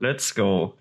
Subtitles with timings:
[0.00, 0.74] Let's go.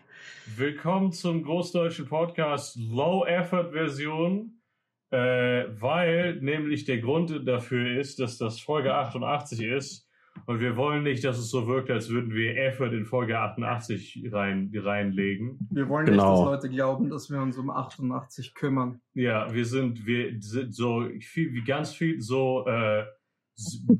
[0.55, 4.62] Willkommen zum großdeutschen Podcast Low Effort Version,
[5.09, 10.07] äh, weil nämlich der Grund dafür ist, dass das Folge 88 ist
[10.45, 14.23] und wir wollen nicht, dass es so wirkt, als würden wir Effort in Folge 88
[14.32, 15.68] rein, reinlegen.
[15.71, 16.31] Wir wollen Genau.
[16.31, 19.02] nicht, dass Leute glauben, dass wir uns um 88 kümmern.
[19.15, 23.04] Ja, wir sind, wir sind so viel, wie ganz viel so äh,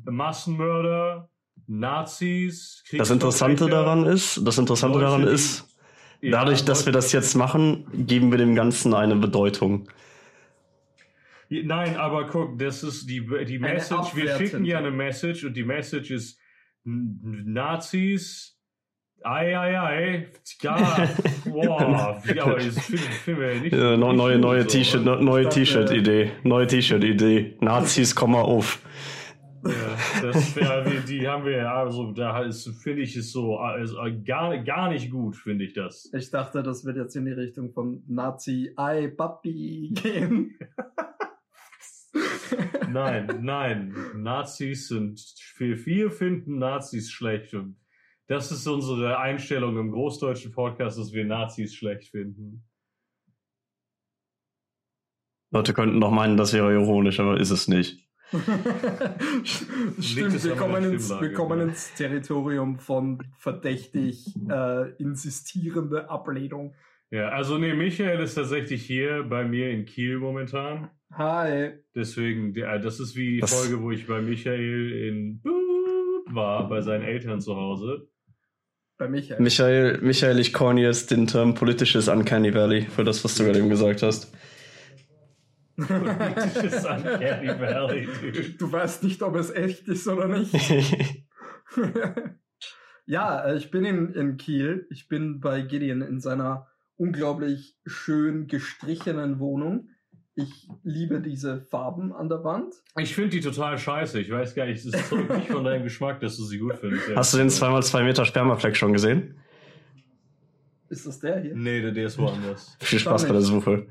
[0.04, 1.28] Massenmörder,
[1.66, 2.82] Nazis.
[2.96, 5.66] Das Interessante daran ist, das Interessante daran ist,
[6.20, 9.88] ja, dadurch, dass wir das jetzt machen, geben wir dem Ganzen eine Bedeutung.
[11.50, 14.14] Nein, aber guck, das ist die, die Message.
[14.14, 16.38] Wir schicken ja eine Message und die Message ist
[16.84, 18.54] Nazis.
[19.24, 20.28] Ei, ei, ei.
[20.62, 21.08] Ja,
[21.44, 22.22] boah.
[22.34, 23.72] Ja, aber das finden, wir ja nicht.
[23.72, 23.98] Nicht
[25.20, 27.56] neue T-Shirt-Idee, neue T-Shirt-Idee.
[27.60, 28.78] Nazis, komm mal auf.
[29.64, 33.56] Ja, das wär, wir- die haben wir ja, also da ist, finde ich es so,
[33.58, 36.10] also gar, gar nicht gut, finde ich das.
[36.14, 40.58] Ich dachte, das wird jetzt in die Richtung von Nazi Ei Papi gehen.
[42.90, 45.20] Nein, nein, Nazis sind,
[45.58, 47.76] wir, wir finden Nazis schlecht und
[48.28, 52.64] das ist unsere Einstellung im großdeutschen Podcast, dass wir Nazis schlecht finden.
[55.50, 58.07] Leute könnten doch meinen, das wäre ironisch, aber ist es nicht.
[60.00, 61.64] Stimmt, wir kommen, ins, wir kommen ja.
[61.66, 66.74] ins Territorium von verdächtig äh, insistierende Ablehnung.
[67.10, 70.90] Ja, also nee, Michael ist tatsächlich hier bei mir in Kiel momentan.
[71.12, 71.70] Hi.
[71.94, 75.40] Deswegen, der, das ist wie die Folge, wo ich bei Michael in
[76.26, 78.08] war, bei seinen Eltern zu Hause.
[78.98, 79.40] Bei Michael.
[79.40, 83.70] Michael, Michael, ich jetzt den Term politisches Uncanny Valley für das, was du gerade eben
[83.70, 84.34] gesagt hast.
[85.86, 88.50] Politisches Uncanny Valley, dude.
[88.58, 90.52] Du weißt nicht, ob es echt ist oder nicht.
[93.06, 94.86] ja, äh, ich bin in, in Kiel.
[94.90, 99.90] Ich bin bei Gideon in seiner unglaublich schön gestrichenen Wohnung.
[100.34, 102.74] Ich liebe diese Farben an der Wand.
[102.96, 104.20] Ich finde die total scheiße.
[104.20, 106.78] Ich weiß gar nicht, es ist so nicht von deinem Geschmack, dass du sie gut
[106.78, 107.14] findest.
[107.14, 109.36] Hast du den 2x2 Meter Spermafleck schon gesehen?
[110.88, 111.54] Ist das der hier?
[111.54, 112.76] Nee, der, der ist woanders.
[112.80, 113.86] Viel Spaß bei der Suche.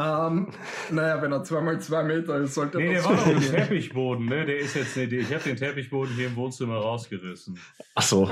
[0.00, 0.48] Ähm,
[0.90, 3.40] naja, wenn er zweimal zwei Meter ist, sollte Nee, der das war doch im.
[3.40, 4.44] Teppichboden, ne?
[4.46, 7.58] Der ist jetzt, nee, ich habe den Teppichboden hier im Wohnzimmer rausgerissen.
[7.94, 8.30] Ach so.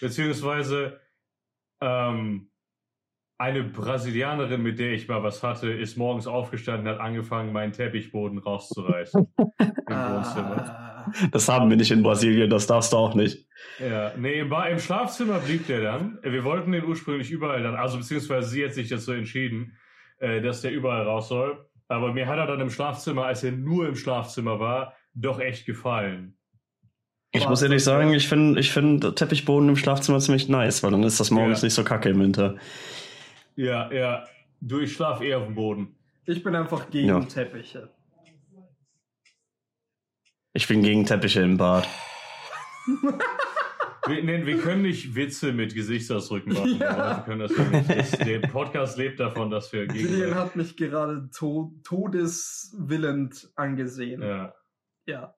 [0.00, 1.00] Beziehungsweise,
[1.80, 2.48] ähm,
[3.38, 8.38] eine Brasilianerin, mit der ich mal was hatte, ist morgens aufgestanden, hat angefangen, meinen Teppichboden
[8.38, 9.26] rauszureißen.
[9.38, 10.64] Im Wohnzimmer.
[10.66, 13.46] Ah, Das haben wir nicht in Brasilien, das darfst du auch nicht.
[13.78, 16.18] Ja, nee, im, Ba- im Schlafzimmer blieb der dann.
[16.22, 19.76] Wir wollten den ursprünglich überall dann, also beziehungsweise sie hat sich dazu entschieden,
[20.18, 21.66] äh, dass der überall raus soll.
[21.88, 25.66] Aber mir hat er dann im Schlafzimmer, als er nur im Schlafzimmer war, doch echt
[25.66, 26.36] gefallen.
[27.32, 30.90] Ich Aber muss ehrlich sagen, ich finde ich find Teppichboden im Schlafzimmer ziemlich nice, weil
[30.92, 31.66] dann ist das morgens Ja.
[31.66, 32.56] nicht so kacke im Winter.
[33.56, 34.24] Ja, ja.
[34.60, 35.94] Du, ich schlaf eher auf dem Boden.
[36.24, 37.20] ich bin einfach gegen Ja.
[37.20, 37.90] Teppiche.
[40.54, 41.86] Ich bin gegen Teppiche im Bad.
[44.08, 46.78] Wir, nee, wir können nicht Witze mit Gesichtsausdrücken machen.
[46.78, 46.90] Ja.
[46.90, 47.90] aber Wir können das nicht.
[47.90, 50.34] Das, der Podcast lebt davon, dass wir gegen.
[50.34, 54.22] hat mich gerade to todeswillend angesehen.
[54.22, 54.54] Ja.
[55.06, 55.34] ja.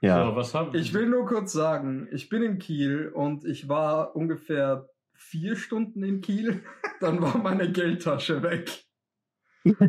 [0.00, 0.26] Ja.
[0.26, 4.14] So, was haben Ich will nur kurz sagen, ich bin in Kiel und ich war
[4.14, 6.62] ungefähr vier Stunden in Kiel.
[7.00, 8.84] Dann war meine Geldtasche weg.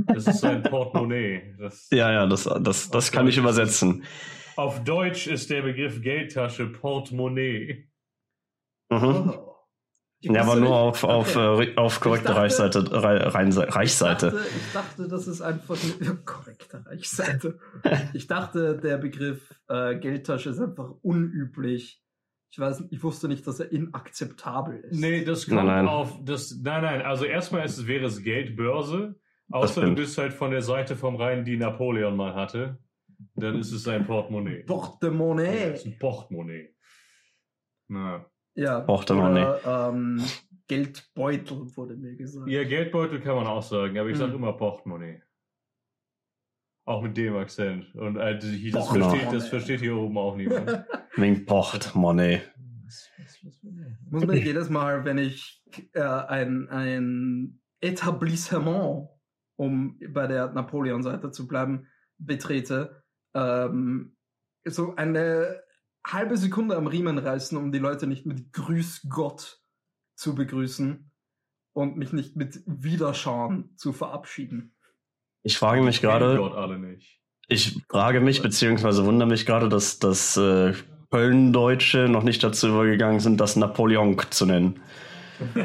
[0.07, 1.55] Das ist ein Portemonnaie.
[1.59, 4.05] Das, Ja, ja, das, das, das kann ich übersetzen.
[4.55, 7.89] Auf Deutsch ist der Begriff Geldtasche Portemonnaie.
[8.89, 9.29] Mhm.
[9.29, 9.41] Oh.
[10.21, 11.71] Ja, aber nur auf, auf, okay.
[11.71, 14.31] äh, auf korrekte dachte- Reichseite, Rei- Reinse- Ich Reichseite.
[14.31, 17.59] dachte, ich dachte, das ist einfach eine korrekte Reichseite.
[18.13, 22.01] Ich dachte, der Begriff äh, Geldtasche ist einfach unüblich.
[22.49, 24.99] Ich weiß, ich wusste nicht, dass er inakzeptabel ist.
[24.99, 25.87] Nee, das kommt Nein, nein.
[25.87, 26.17] auf.
[26.23, 27.01] Das, nein, nein.
[27.01, 29.19] Also erstmal ist es, wäre es Geldbörse.
[29.51, 32.79] Außer du bist halt von der Seite vom Rhein, die Napoleon mal hatte.
[33.35, 34.59] Dann ist es ein Portemonnaie.
[34.59, 35.69] Ja, Portemonnaie.
[35.71, 36.73] das ist ein Portemonnaie.
[37.89, 38.25] Na.
[38.55, 38.79] Ja.
[38.81, 39.45] Portemonnaie.
[39.45, 40.23] Oder, ähm,
[40.67, 42.47] Geldbeutel wurde mir gesagt.
[42.49, 44.39] Ja, Geldbeutel kann man auch sagen, aber ich sage Hm.
[44.39, 45.21] immer Portemonnaie.
[46.85, 47.93] Auch mit dem Akzent.
[47.95, 50.85] Und äh, das, das, versteht, das versteht hier oben auch niemand.
[51.15, 52.41] Wegen Portemonnaie.
[54.09, 55.63] Muss man jedes Mal, wenn ich
[55.93, 59.09] äh, ein, ein Etablissement,
[59.55, 61.87] um bei der Napoleon-Seite zu bleiben,
[62.17, 63.03] betrete,
[63.33, 64.15] ähm,
[64.65, 65.61] so eine
[66.05, 69.59] halbe Sekunde am Riemen reißen, um die Leute nicht mit Grüß Gott
[70.15, 71.11] zu begrüßen
[71.73, 74.75] und mich nicht mit Wiederschauen zu verabschieden.
[75.43, 76.39] Ich frage mich gerade,
[77.47, 80.73] ich frage mich, beziehungsweise wundere mich gerade, dass, dass äh,
[81.11, 84.79] Köln-Deutsche noch nicht dazu übergegangen sind, das Napoleon zu nennen.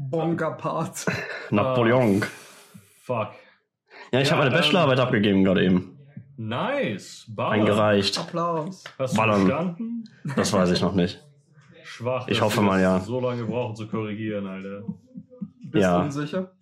[0.00, 1.12] Bonaparte.
[1.50, 2.24] Napoleon.
[3.02, 3.32] Fuck.
[4.12, 5.91] Ja, ich Ja, habe meine ähm, Bachelorarbeit abgegeben gerade eben.
[6.36, 7.26] Nice.
[7.28, 7.52] Baller.
[7.52, 8.18] Eingereicht.
[8.18, 8.84] Applaus.
[8.98, 9.44] Hast du Ballern.
[9.44, 10.04] bestanden?
[10.36, 11.22] Das weiß ich noch nicht.
[11.84, 12.26] Schwach.
[12.28, 13.00] Ich hoffe mal, ja.
[13.00, 14.82] So lange brauchen zu korrigieren, Alter.
[15.62, 15.98] Bist Ja.
[15.98, 16.52] du unsicher?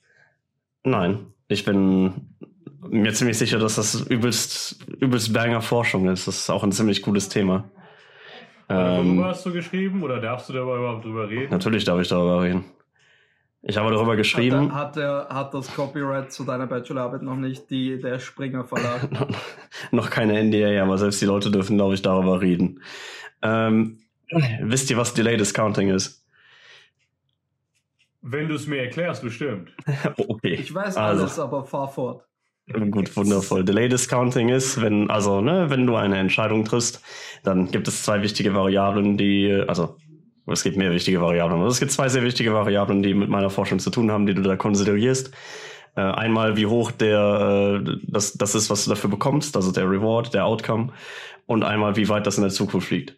[0.82, 2.34] Nein, ich bin
[2.88, 6.26] mir ziemlich sicher, dass das übelst, übelst banger Forschung ist.
[6.26, 7.70] Das ist auch ein ziemlich cooles Thema.
[8.68, 11.50] Worüber Ähm, hast du geschrieben oder darfst du darüber überhaupt drüber reden?
[11.50, 12.64] natürlich darf ich darüber reden.
[13.62, 14.74] Ich habe darüber geschrieben.
[14.74, 18.64] Hat, der, hat, der, hat das Copyright zu deiner Bachelorarbeit noch nicht die, der Springer
[18.64, 19.08] Verlag?
[19.90, 22.80] noch keine NDA, aber selbst die Leute dürfen, glaube ich, darüber reden.
[23.42, 23.98] Ähm,
[24.62, 26.24] wisst ihr, was Delayed Discounting ist?
[28.22, 29.70] Wenn du es mir erklärst, bestimmt.
[30.16, 30.54] Okay.
[30.54, 31.22] Ich weiß Also.
[31.22, 32.24] alles, aber fahr fort.
[32.72, 33.64] Gut, wundervoll.
[33.64, 37.02] Delay Discounting ist, wenn, also, ne, wenn du eine Entscheidung triffst,
[37.42, 39.96] dann gibt es zwei wichtige Variablen, die, also,
[40.52, 43.50] es gibt mehr wichtige Variablen, aber es gibt zwei sehr wichtige Variablen, die mit meiner
[43.50, 45.32] Forschung zu tun haben, die du da konsiderierst.
[45.96, 49.90] Äh, einmal, wie hoch der, äh, das, das ist, was du dafür bekommst, also der
[49.90, 50.92] Reward, der Outcome,
[51.46, 53.16] und einmal, wie weit das in der Zukunft liegt.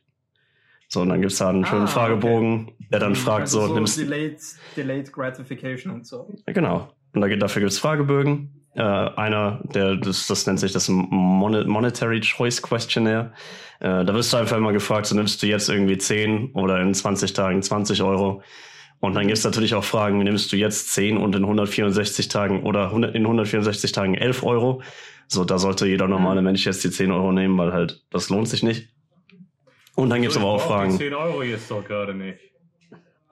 [0.89, 3.99] So, und dann gibt's da einen schönen Ah, Fragebogen, der dann fragt, Also so, nimmst
[3.99, 4.39] Delayed,
[4.77, 6.35] delayed Gratification und so.
[6.47, 6.91] Genau.
[7.15, 8.62] Und da, dafür gibt es Fragebögen.
[8.75, 13.33] Äh, einer, der, das, das nennt sich das Mon Monetary Choice Questionnaire.
[13.81, 16.95] Äh, da wirst du einfach immer gefragt, so nimmst du jetzt irgendwie 10 oder in
[16.95, 18.43] 20 Tagen 20 Euro.
[19.01, 22.63] Und dann gibt es natürlich auch Fragen, nimmst du jetzt 10 und in 164 Tagen
[22.63, 24.81] oder 100, in 164 Tagen 11 Euro.
[25.27, 28.49] So, da sollte jeder normale Mensch jetzt die 10 Euro nehmen, weil halt, das lohnt
[28.49, 28.89] sich nicht.
[29.97, 30.97] Und dann gibt es aber auch Fragen.
[30.97, 32.52] 10 Euro jetzt doch gerade nicht.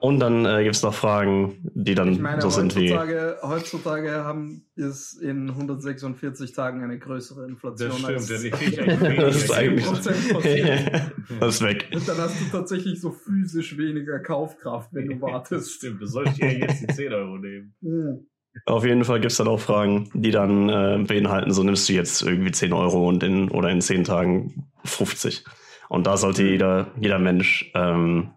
[0.01, 2.91] Und dann äh, gibt es noch Fragen, die dann Ich meine, so sind wie.
[2.91, 9.15] heutzutage, heutzutage haben ist in 146 Tagen eine größere Inflation Das stimmt, als echt weniger.
[9.21, 9.85] Das ist eigentlich.
[9.85, 11.11] 10% passiert.
[11.39, 11.87] das ist weg.
[11.93, 15.71] Und dann hast du tatsächlich so physisch weniger Kaufkraft, wenn du Das wartest.
[15.71, 17.75] stimmt, du sollst ja jetzt die 10 Euro nehmen.
[17.83, 18.27] Hm.
[18.65, 22.23] Auf jeden Fall gibt's dann auch Fragen, die dann äh, beinhalten, so nimmst du jetzt
[22.23, 25.45] irgendwie 10 Euro und in oder in 10 Tagen 50.
[25.89, 28.31] Und da sollte jeder, jeder Mensch ähm,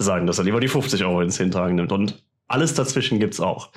[0.00, 1.92] sagen, dass er lieber die 50 Euro in 10 Tagen nimmt.
[1.92, 3.70] Und alles dazwischen gibt's auch.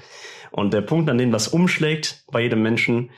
[0.51, 3.11] Und der Punkt, an dem das umschlägt bei jedem Menschen,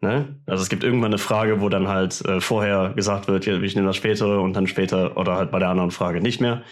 [0.00, 3.58] ne, also es gibt irgendwann eine Frage, wo dann halt äh, vorher gesagt wird, ja,
[3.60, 6.62] ich nehme das spätere und dann später oder halt bei der anderen Frage nicht mehr.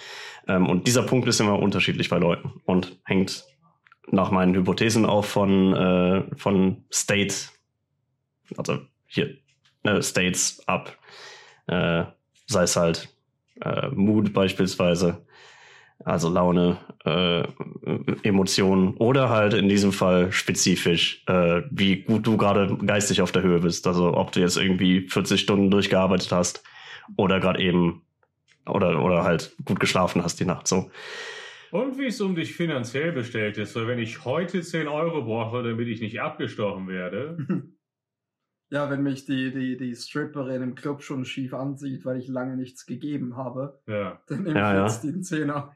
[0.47, 3.45] Ähm, und dieser Punkt ist immer unterschiedlich bei Leuten und hängt
[4.11, 7.35] nach meinen Hypothesen auch von, äh, von State,
[8.57, 9.37] also hier,
[9.85, 10.97] äh, States ab.
[11.67, 12.05] Äh,
[12.47, 13.09] sei es halt
[13.63, 15.25] äh, Mood beispielsweise,
[16.05, 17.43] also Laune, äh,
[18.23, 23.43] Emotionen oder halt in diesem Fall spezifisch, äh, wie gut du gerade geistig auf der
[23.43, 23.87] Höhe bist.
[23.87, 26.63] Also ob du jetzt irgendwie 40 Stunden durchgearbeitet hast
[27.17, 28.03] oder gerade eben
[28.67, 30.69] oder, oder halt gut geschlafen hast die Nacht.
[30.69, 30.91] So.
[31.71, 35.63] Und wie es um dich finanziell bestellt ist, weil wenn ich heute 10 Euro brauche,
[35.63, 37.37] damit ich nicht abgestochen werde,
[38.73, 42.57] Ja, wenn mich die, die, die Stripperin im Club schon schief ansieht, weil ich lange
[42.57, 44.23] nichts gegeben habe, ja.
[44.29, 44.87] dann nehme Ja, ich ja.
[44.87, 45.75] jetzt den Zehner.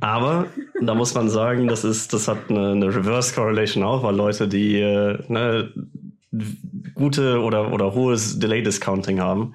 [0.00, 0.46] Aber
[0.80, 4.48] da muss man sagen, das ist, das hat eine, eine Reverse Correlation auch, weil Leute,
[4.48, 5.72] die äh, ne,
[6.94, 9.54] gute oder, oder hohes Delay Discounting haben,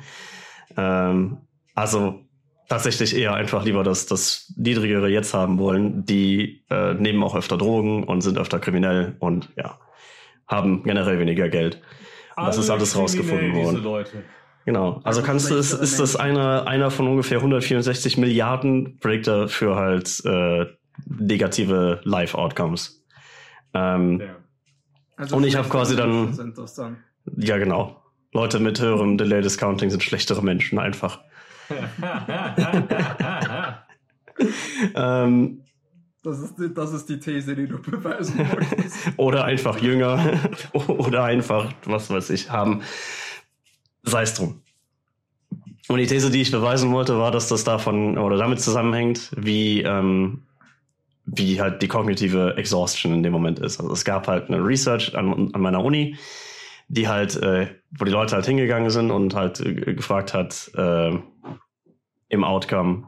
[0.78, 1.38] ähm,
[1.76, 2.22] also
[2.70, 7.58] tatsächlich eher einfach lieber das, das niedrigere jetzt haben wollen, die äh, nehmen auch öfter
[7.58, 9.78] Drogen und sind öfter kriminell und ja,
[10.48, 11.82] haben generell weniger Geld.
[12.36, 14.06] Das ist alles Alle rausgefunden worden.
[14.66, 15.02] Genau.
[15.04, 20.22] Also kannst du, ist, ist das einer, einer von ungefähr 164 Milliarden Predictor für halt
[20.26, 20.66] äh,
[21.08, 23.04] negative Life-Outcomes.
[23.74, 24.36] Ähm, Ja.
[25.18, 26.98] Also Und ich hab schlechte quasi dann- Menschen Sind das dann.
[27.38, 28.02] ja, genau.
[28.32, 31.20] Leute mit höherem Delay Discounting sind schlechtere Menschen einfach.
[34.96, 35.62] Ähm,
[36.24, 38.98] Das ist, die, das ist die These, die du beweisen wolltest.
[39.18, 40.20] oder einfach jünger
[40.74, 42.82] oder einfach, was weiß ich, haben.
[44.10, 44.62] Sei es drum.
[45.88, 49.82] Und die These, die ich beweisen wollte, war, dass das davon oder damit zusammenhängt, wie,
[49.82, 50.44] ähm,
[51.26, 53.80] wie halt die kognitive Exhaustion in dem Moment ist.
[53.80, 56.16] Also es gab halt eine Research an, an meiner Uni,
[56.90, 61.18] die halt, äh, wo die Leute halt hingegangen sind und halt äh, gefragt hat, äh,
[62.30, 63.08] im Outcome,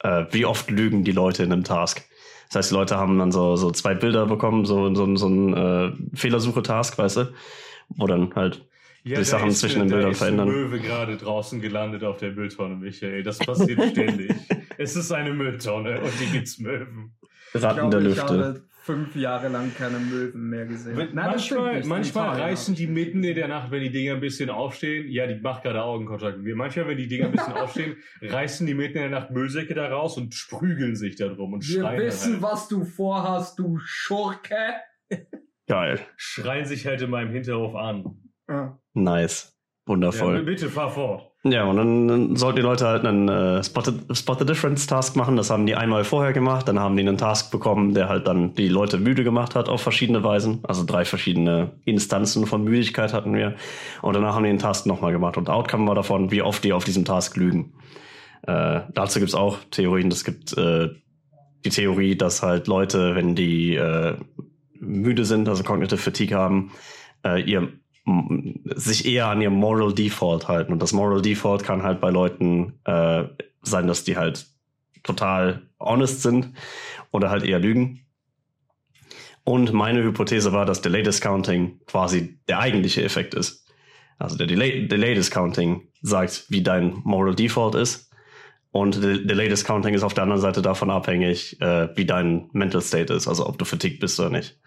[0.00, 2.04] äh, wie oft lügen die Leute in einem Task.
[2.48, 5.54] Das heißt, die Leute haben dann so, so zwei Bilder bekommen, so, so, so ein
[5.54, 7.32] äh, Fehlersuche-Task, weißt du,
[7.90, 8.66] wo dann halt
[9.08, 10.48] Ja, Die da Sachen ist, zwischen den Bildern ist verändern.
[10.48, 13.22] Ein Möwe gerade draußen gelandet auf der Mülltonne, Michael.
[13.22, 14.32] Das passiert ständig.
[14.80, 17.10] Es ist eine Mülltonne und hier gibt's Möwen.
[17.52, 18.44] Ich Ratten der glaube, ich Lüfte.
[18.44, 20.96] habe fünf Jahre lang keine Möwen mehr gesehen.
[20.96, 24.20] Wenn, Nein, manchmal manchmal reißen die ich mitten in der Nacht, wenn die Dinger ein
[24.20, 25.08] bisschen aufstehen.
[25.10, 26.54] Ja, die macht gerade Augenkontakt mit mir.
[26.54, 29.88] Manchmal, wenn die Dinger ein bisschen aufstehen, reißen die mitten in der Nacht Müllsäcke da
[29.88, 33.78] raus und sprügeln sich da drum und Wir schreien, wissen, halt, was du vorhast, du
[33.84, 34.54] Schurke.
[35.66, 35.98] Geil.
[36.16, 38.27] schreien sich halt in meinem Hinterhof an.
[38.48, 38.78] Ja.
[38.94, 39.54] Nice.
[39.86, 40.42] Ja, Wundervoll.
[40.42, 41.28] bitte fahr fort.
[41.44, 44.86] Ja, und dann, dann sollten die Leute halt einen äh, Spot, the, Spot the Difference
[44.86, 45.36] Task machen.
[45.36, 46.68] Das haben die einmal vorher gemacht.
[46.68, 49.80] Dann haben die einen Task bekommen, der halt dann die Leute müde gemacht hat auf
[49.80, 50.60] verschiedene Weisen.
[50.64, 53.54] Also drei verschiedene Instanzen von Müdigkeit hatten wir.
[54.02, 55.36] Und danach haben die den Task nochmal gemacht.
[55.36, 57.72] Und Outcome war davon, wie oft die auf diesem Task lügen.
[58.42, 60.10] Äh, dazu gibt's auch Theorien.
[60.10, 60.88] Es gibt äh,
[61.64, 64.16] die Theorie, dass halt Leute, wenn die äh,
[64.80, 66.72] müde sind, also Cognitive Fatigue haben,
[67.24, 67.72] äh, ihr
[68.74, 70.72] sich eher an ihr Moral Default halten.
[70.72, 73.24] Und das Moral Default kann halt bei Leuten äh,
[73.62, 74.46] sein, dass die halt
[75.02, 76.52] total honest sind
[77.10, 78.00] oder halt eher lügen.
[79.44, 83.66] Und meine Hypothese war, dass Delay Discounting quasi der eigentliche Effekt ist.
[84.18, 88.10] Also der Delay, Delay Discounting sagt, wie dein Moral Default ist.
[88.70, 92.82] Und Del- Delay Discounting ist auf der anderen Seite davon abhängig, äh, wie dein Mental
[92.82, 94.58] State ist, also ob du fatigued bist oder nicht.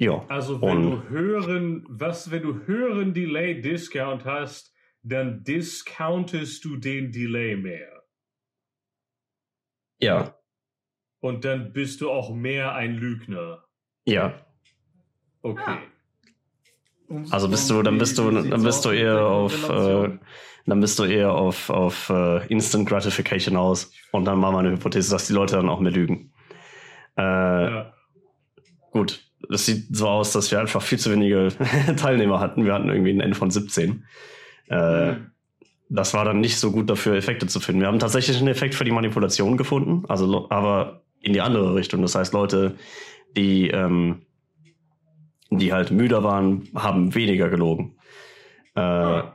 [0.00, 0.24] Ja.
[0.28, 6.76] Also wenn Und- du höheren, was, wenn du höheren Delay Discount hast, dann discountest du
[6.76, 8.04] den Delay mehr.
[10.00, 10.34] Ja.
[11.20, 13.64] Und dann bist du auch mehr ein Lügner.
[14.04, 14.34] Ja.
[15.42, 15.78] Okay.
[17.08, 20.16] Und- Also bist du, dann bist du, dann bist du eher auf, äh,
[20.66, 23.92] dann bist du eher auf, auf äh, Instant Gratification aus.
[24.12, 26.32] Und dann war meine Hypothese, dass die Leute dann auch mehr lügen.
[27.16, 27.94] Äh, Ja.
[28.92, 31.48] Gut, das sieht so aus, dass wir einfach viel zu wenige
[31.96, 32.64] Teilnehmer hatten.
[32.64, 34.04] Wir hatten irgendwie ein N von 17.
[34.68, 35.30] Äh, Hm.
[35.90, 37.80] Das war dann nicht so gut dafür, Effekte zu finden.
[37.80, 42.02] Wir haben tatsächlich einen Effekt für die Manipulation gefunden, also aber in die andere Richtung.
[42.02, 42.74] Das heißt, Leute,
[43.38, 44.20] die, ähm,
[45.50, 47.96] die halt müder waren, haben weniger gelogen.
[48.74, 49.34] Äh, Ah.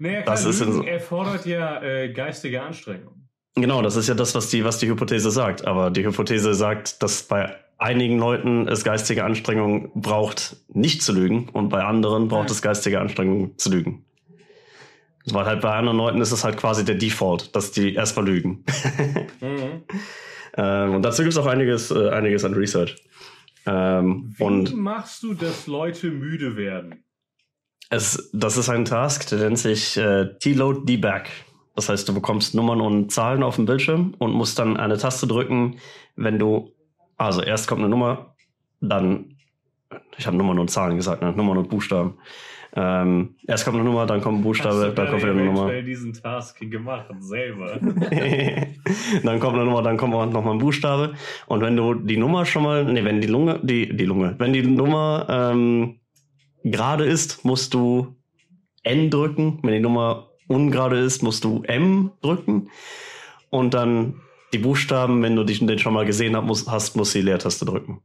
[0.00, 3.28] Naja, das ist Lügen erfordert ja äh, geistige Anstrengung.
[3.54, 5.64] Genau, das ist ja das, was die, was die Hypothese sagt.
[5.64, 11.48] Aber die Hypothese sagt, dass bei einigen Leuten es geistige Anstrengung braucht, nicht zu lügen,
[11.50, 12.52] und bei anderen braucht Ja.
[12.54, 14.04] es geistige Anstrengung zu lügen.
[15.26, 18.64] Weil halt bei anderen Leuten ist es halt quasi der Default, dass die erstmal lügen.
[19.40, 19.82] Mhm.
[20.56, 22.96] ähm, und dazu gibt es auch einiges, äh, einiges an Research.
[23.66, 27.04] Ähm, Wie und machst du, dass Leute müde werden?
[27.90, 31.24] es, das ist ein Task, der nennt sich äh, T-Load Debug.
[31.76, 35.26] Das heißt, du bekommst Nummern und Zahlen auf dem Bildschirm und musst dann eine Taste
[35.26, 35.76] drücken,
[36.16, 36.72] wenn du,
[37.16, 38.34] also erst kommt eine Nummer,
[38.80, 39.36] dann,
[40.16, 41.32] ich habe Nummern und Zahlen gesagt, ne?
[41.32, 42.14] Nummern und Buchstaben.
[42.74, 45.64] Ähm, erst kommt eine Nummer, dann kommt ein Buchstabe, dann kommt wieder eine Nummer.
[45.64, 47.78] eventuell diesen Task gemacht selber.
[49.22, 51.12] dann kommt eine Nummer, dann kommt auch noch mal ein Buchstabe.
[51.46, 54.54] Und wenn du die Nummer schon mal, nee, wenn die Lunge, die, die Lunge, wenn
[54.54, 56.00] die Nummer ähm,
[56.64, 58.16] gerade ist, musst du
[58.82, 59.58] N drücken.
[59.62, 62.70] Wenn die Nummer ungerade ist, musst du M drücken.
[63.50, 67.14] Und dann die Buchstaben, wenn du dich den schon mal gesehen hast, musst, hast, musst
[67.14, 68.02] du die Leertaste drücken.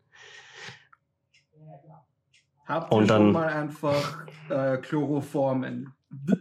[2.66, 5.88] Habt Und ihr dann- schon mal einfach äh, Chloroform in,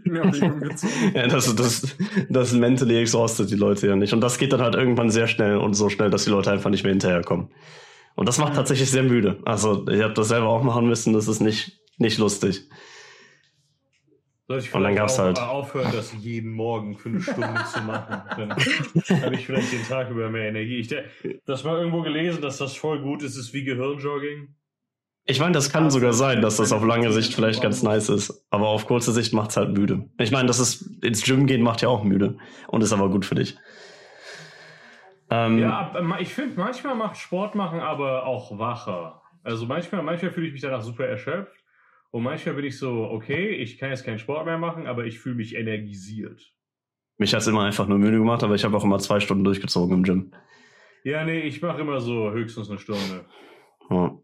[0.05, 1.13] in Erwägung gezogen?
[1.15, 1.97] Ja, das, das,
[2.29, 4.13] das mentally exhausted die Leute ja nicht.
[4.13, 6.71] Und das geht dann halt irgendwann sehr schnell und so schnell, dass die Leute einfach
[6.71, 7.51] nicht mehr hinterherkommen.
[8.17, 9.39] Und das macht tatsächlich sehr müde.
[9.45, 12.69] Also ich habe das selber auch machen müssen, das ist nicht, nicht lustig.
[14.49, 18.23] Soll ich Und dann gab's halt- aufhören, das jeden Morgen für eine Stunde zu machen?
[18.37, 20.77] Dann habe ich vielleicht den Tag über mehr Energie.
[20.77, 20.95] Ich,
[21.47, 24.55] das mal irgendwo gelesen, dass das voll gut ist, ist wie Gehirnjogging.
[25.29, 28.47] Ich meine, das kann sogar sein, dass das auf lange Sicht vielleicht ganz nice ist.
[28.51, 30.09] Aber auf kurze Sicht macht's halt müde.
[30.19, 32.39] Ich meine, das ist ins Gym gehen macht ja auch müde
[32.69, 33.57] und ist aber gut für dich.
[35.29, 39.23] Ähm, Ja, ich finde, manchmal macht Sport machen aber auch wacher.
[39.43, 41.65] Also manchmal, manchmal fühle ich mich danach super erschöpft.
[42.11, 45.19] Und manchmal bin ich so, okay, ich kann jetzt keinen Sport mehr machen, aber ich
[45.19, 46.53] fühle mich energisiert.
[47.19, 49.97] Mich hat's immer einfach nur müde gemacht, aber ich habe auch immer zwei Stunden durchgezogen
[49.97, 50.33] im Gym.
[51.05, 53.25] Ja, nee, ich mache immer so höchstens eine Stunde.
[53.91, 54.19] Ja.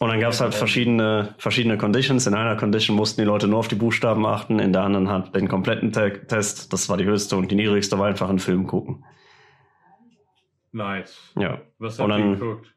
[0.00, 2.26] Und dann gab's halt verschiedene, verschiedene Conditions.
[2.26, 5.34] In einer Condition mussten die Leute nur auf die Buchstaben achten, in der anderen halt
[5.36, 6.72] den kompletten Te Test.
[6.72, 9.04] Das war die höchste und die niedrigste war einfach einen Film gucken.
[10.72, 11.32] Nice.
[11.38, 11.60] Ja.
[11.78, 12.73] Was Und habt ihr dann- geguckt?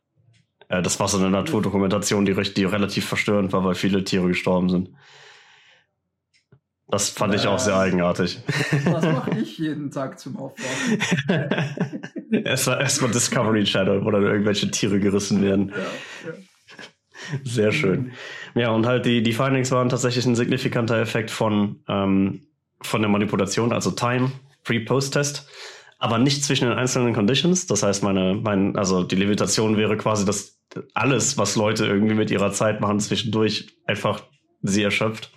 [0.69, 4.69] Äh, das war so eine Naturdokumentation, die, die relativ verstörend war, weil viele Tiere gestorben
[4.69, 4.89] sind.
[6.89, 8.39] Das fand ich auch sehr eigenartig.
[8.85, 11.43] Was mache ich jeden Tag zum Aufwachen?
[12.45, 15.69] Erstmal erstmal Discovery Channel, wo dann irgendwelche Tiere gerissen werden.
[15.69, 16.37] Ja, ja.
[17.43, 18.11] Sehr schön.
[18.55, 22.47] Ja, und halt die, die Findings waren tatsächlich ein signifikanter Effekt von, ähm,
[22.81, 24.31] von der Manipulation, also Time,
[24.63, 25.49] Pre-Post-Test.
[25.99, 27.65] Aber nicht zwischen den einzelnen Conditions.
[27.65, 30.59] Das heißt, meine, mein, also die Levitation wäre quasi, dass
[30.93, 34.23] alles, was Leute irgendwie mit ihrer Zeit machen, zwischendurch einfach
[34.61, 35.31] sie erschöpft.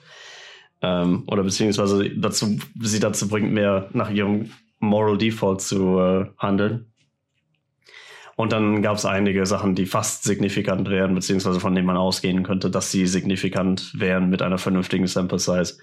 [0.83, 6.87] Ähm, oder beziehungsweise dazu, sie dazu bringt, mehr nach ihrem Moral Default zu äh, handeln.
[8.37, 12.43] Und dann gab es einige Sachen, die fast signifikant wären, beziehungsweise von denen man ausgehen
[12.43, 15.77] könnte, dass sie signifikant wären mit einer vernünftigen Sample Size.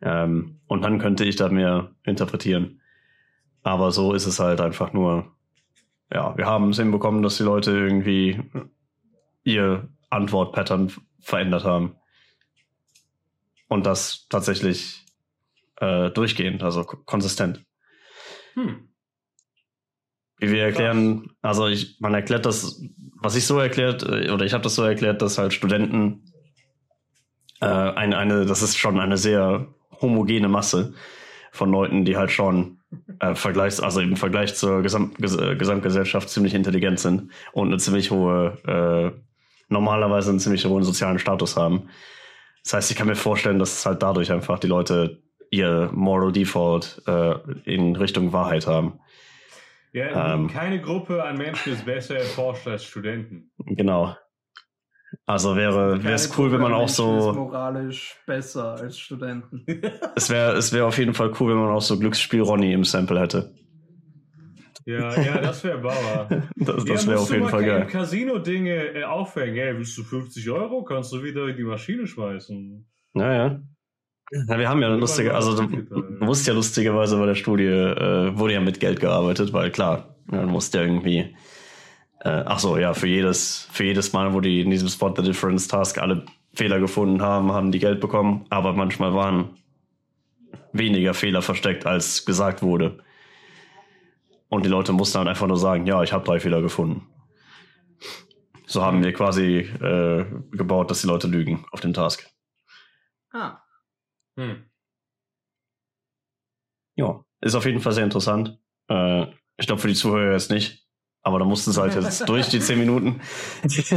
[0.00, 2.79] Ähm, und dann könnte ich da mehr interpretieren.
[3.62, 5.30] Aber so ist es halt einfach nur,
[6.12, 8.42] ja, wir haben es hinbekommen, dass die Leute irgendwie
[9.44, 11.96] ihr Antwortpattern verändert haben.
[13.68, 15.04] Und das tatsächlich
[15.76, 17.64] äh, durchgehend, also konsistent.
[18.54, 18.88] Hm.
[20.38, 22.82] Wie wir erklären, also ich, man erklärt das,
[23.14, 26.32] was ich so erklärt, äh, oder ich habe das so erklärt, dass halt Studenten
[27.60, 29.68] äh, eine, eine, das ist schon eine sehr
[30.00, 30.94] homogene Masse
[31.52, 32.79] von Leuten, die halt schon
[33.20, 38.10] äh, Vergleichs, also im Vergleich zur Gesam Ges Gesamtgesellschaft ziemlich intelligent sind und eine ziemlich
[38.10, 39.20] hohe, äh,
[39.68, 41.88] normalerweise einen ziemlich hohen sozialen Status haben.
[42.64, 46.32] Das heißt, ich kann mir vorstellen, dass es halt dadurch einfach die Leute ihr Moral
[46.32, 49.00] Default äh, in Richtung Wahrheit haben.
[49.92, 53.50] Ja, ähm, keine Gruppe an Menschen ist besser erforscht als Studenten.
[53.58, 54.16] Genau.
[55.26, 59.64] Also wäre wäre es cool, wenn man auch so ist moralisch besser als Studenten.
[60.16, 62.84] es wäre es wäre auf jeden Fall cool, wenn man auch so Glücksspiel Ronny im
[62.84, 63.52] Sample hätte.
[64.86, 66.28] Ja, ja, das wäre Bauer.
[66.56, 67.86] das das wäre auf jeden Fall geil.
[67.86, 69.56] Casino-Dinge äh, aufhängen.
[69.56, 70.82] Hey, willst du 50 Euro?
[70.84, 72.86] Kannst du wieder in die Maschine schmeißen.
[73.12, 73.60] Naja.
[74.32, 78.36] Ja, wir haben ja lustige, also du, du musst ja lustigerweise bei der Studie, äh,
[78.38, 81.34] wurde ja mit Geld gearbeitet, weil klar, man musste ja irgendwie,
[82.20, 85.22] äh, ach so, ja, für jedes, für jedes Mal, wo die in diesem Spot the
[85.22, 89.56] Difference Task alle Fehler gefunden haben, haben die Geld bekommen, aber manchmal waren
[90.72, 93.02] weniger Fehler versteckt, als gesagt wurde.
[94.48, 97.06] Und die Leute mussten dann einfach nur sagen, ja, ich habe drei Fehler gefunden.
[98.66, 102.28] So haben wir quasi äh, gebaut, dass die Leute lügen auf dem Task.
[103.32, 103.58] Ah.
[104.36, 104.70] Hm.
[106.96, 108.58] Ja, ist auf jeden Fall sehr interessant.
[108.88, 110.86] Äh, ich glaube für die Zuhörer jetzt nicht,
[111.22, 113.20] aber da mussten sie halt jetzt durch die zehn Minuten.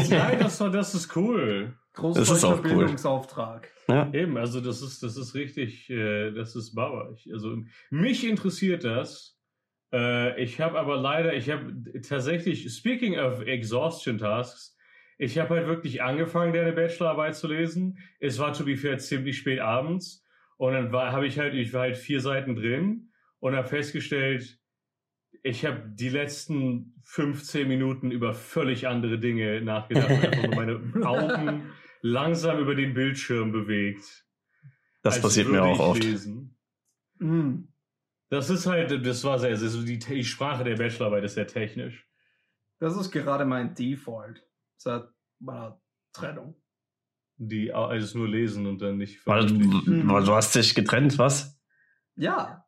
[0.09, 1.77] Nein, das, das ist cool.
[2.15, 3.69] ist auch Bildungsauftrag.
[3.87, 3.95] Cool.
[3.95, 4.13] Ja.
[4.13, 7.15] Eben, also das ist, das ist richtig, äh, das ist Bauer.
[7.31, 7.57] also
[7.89, 9.37] mich interessiert das.
[9.93, 11.73] Äh, ich habe aber leider, ich habe
[12.07, 14.77] tatsächlich, speaking of Exhaustion Tasks,
[15.17, 17.99] ich habe halt wirklich angefangen, deine Bachelorarbeit zu lesen.
[18.19, 20.25] Es war to be fair ziemlich spät abends.
[20.57, 24.59] Und dann war, habe ich halt, ich war halt vier Seiten drin und habe festgestellt,
[25.43, 30.09] ich habe die letzten 15 Minuten über völlig andere Dinge nachgedacht.
[30.09, 34.25] einfach nur meine Augen langsam über den Bildschirm bewegt.
[35.03, 36.03] Das passiert mir auch oft.
[37.19, 37.67] Mhm.
[38.29, 42.07] Das ist halt, das war sehr, also die, die Sprache der Bachelorarbeit ist sehr technisch.
[42.79, 44.43] Das ist gerade mein Default
[44.77, 45.07] seit
[45.39, 45.79] meiner
[46.13, 46.55] Trennung
[47.37, 51.59] die alles nur lesen und dann nicht weil, weil du hast dich getrennt, was?
[52.15, 52.62] Ja.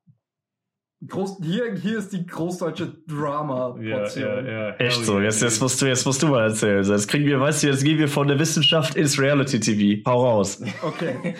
[1.07, 4.23] Groß, hier, hier ist die großdeutsche Drama-Portion.
[4.23, 4.75] Ja, ja, ja.
[4.77, 6.83] Echt so, jetzt, jetzt, musst du, jetzt musst du mal erzählen.
[6.83, 10.09] Jetzt kriegen wir, weißt du, jetzt gehen wir von der Wissenschaft ins Reality-TV.
[10.09, 10.61] Hau raus.
[10.81, 11.35] Okay.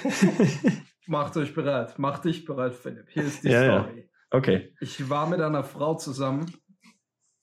[1.08, 1.96] Macht euch bereit.
[1.98, 3.08] Mach dich bereit, Philipp.
[3.10, 4.00] Hier ist die ja, Story.
[4.00, 4.04] Ja.
[4.32, 4.74] Okay.
[4.82, 6.52] Ich war mit einer Frau zusammen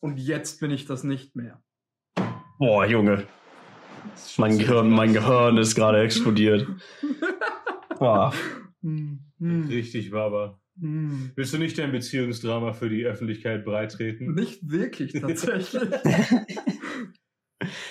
[0.01, 1.63] und jetzt bin ich das nicht mehr.
[2.59, 3.27] Boah, Junge.
[4.37, 6.67] Mein Gehirn, mein Gehirn ist gerade explodiert.
[7.99, 8.33] Boah.
[9.41, 10.61] Richtig, Baba.
[10.81, 11.33] Hm.
[11.35, 14.35] Willst du nicht dein Beziehungsdrama für die Öffentlichkeit breitreten?
[14.35, 15.91] Nicht wirklich, tatsächlich.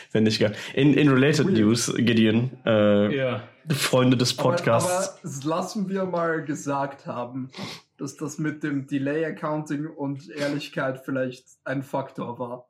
[0.10, 0.54] Finde ich geil.
[0.74, 1.58] In, in Related Weird.
[1.58, 3.44] News, Gideon, äh, ja.
[3.70, 5.10] Freunde des Podcasts.
[5.10, 7.50] Aber, aber lassen wir mal gesagt haben,
[7.98, 12.68] dass das mit dem Delay Accounting und Ehrlichkeit vielleicht ein Faktor war.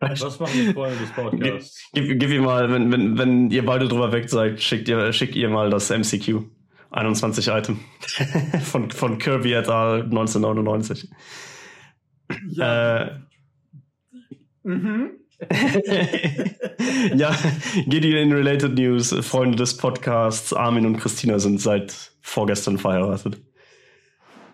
[0.00, 1.88] Was machen die Freunde des Podcasts?
[1.92, 5.36] Gib, gib, ihm mal, wenn, wenn, wenn ihr beide drüber weg seid, schickt ihr, schickt
[5.36, 6.42] ihr mal das MCQ.
[6.96, 7.80] 21 Item.
[8.64, 10.02] von, von Kirby et al.
[10.02, 11.10] 1999.
[12.48, 13.02] Ja.
[13.02, 13.18] Äh,
[14.62, 15.10] mhm.
[17.14, 17.36] ja,
[17.86, 23.36] Gideon in Related News, Freunde des Podcasts, Armin und Christina sind seit vorgestern verheiratet.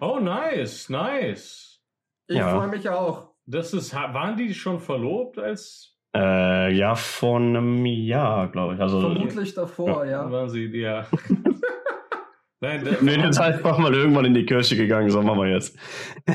[0.01, 1.81] Oh, nice, nice.
[2.27, 2.57] Ich ja.
[2.57, 3.31] freue mich auch.
[3.47, 5.97] Das ist, waren die schon verlobt als?
[6.15, 8.81] Äh, ja, vor einem Jahr, glaube ich.
[8.81, 10.25] Also, Vermutlich davor, ja.
[10.25, 10.31] ja.
[10.31, 11.07] Waren sie, ja.
[12.63, 15.77] Nein, der, nee, jetzt einfach mal irgendwann in die Kirche gegangen, so machen wir jetzt.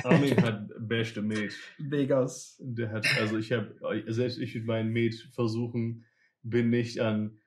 [0.03, 1.53] Armin hat beste Met.
[1.79, 2.61] Vegas.
[2.63, 3.73] Der hat, also ich habe,
[4.07, 6.05] selbst ich mit meinen Met versuchen,
[6.43, 7.39] bin nicht an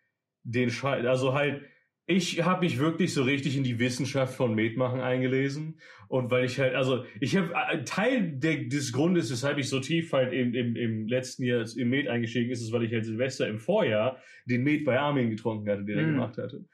[0.42, 1.62] den Scheiß, also halt,
[2.06, 5.78] ich habe mich wirklich so richtig in die Wissenschaft von Metmachen eingelesen.
[6.08, 9.78] Und weil ich halt, also ich habe äh, Teil der, des Grundes, weshalb ich so
[9.78, 13.04] tief halt im, im, im letzten Jahr im Met eingestiegen ist, ist, weil ich halt
[13.04, 16.12] Silvester im Vorjahr den Met bei Armin getrunken hatte, den er Mhm.
[16.14, 16.64] gemacht hatte.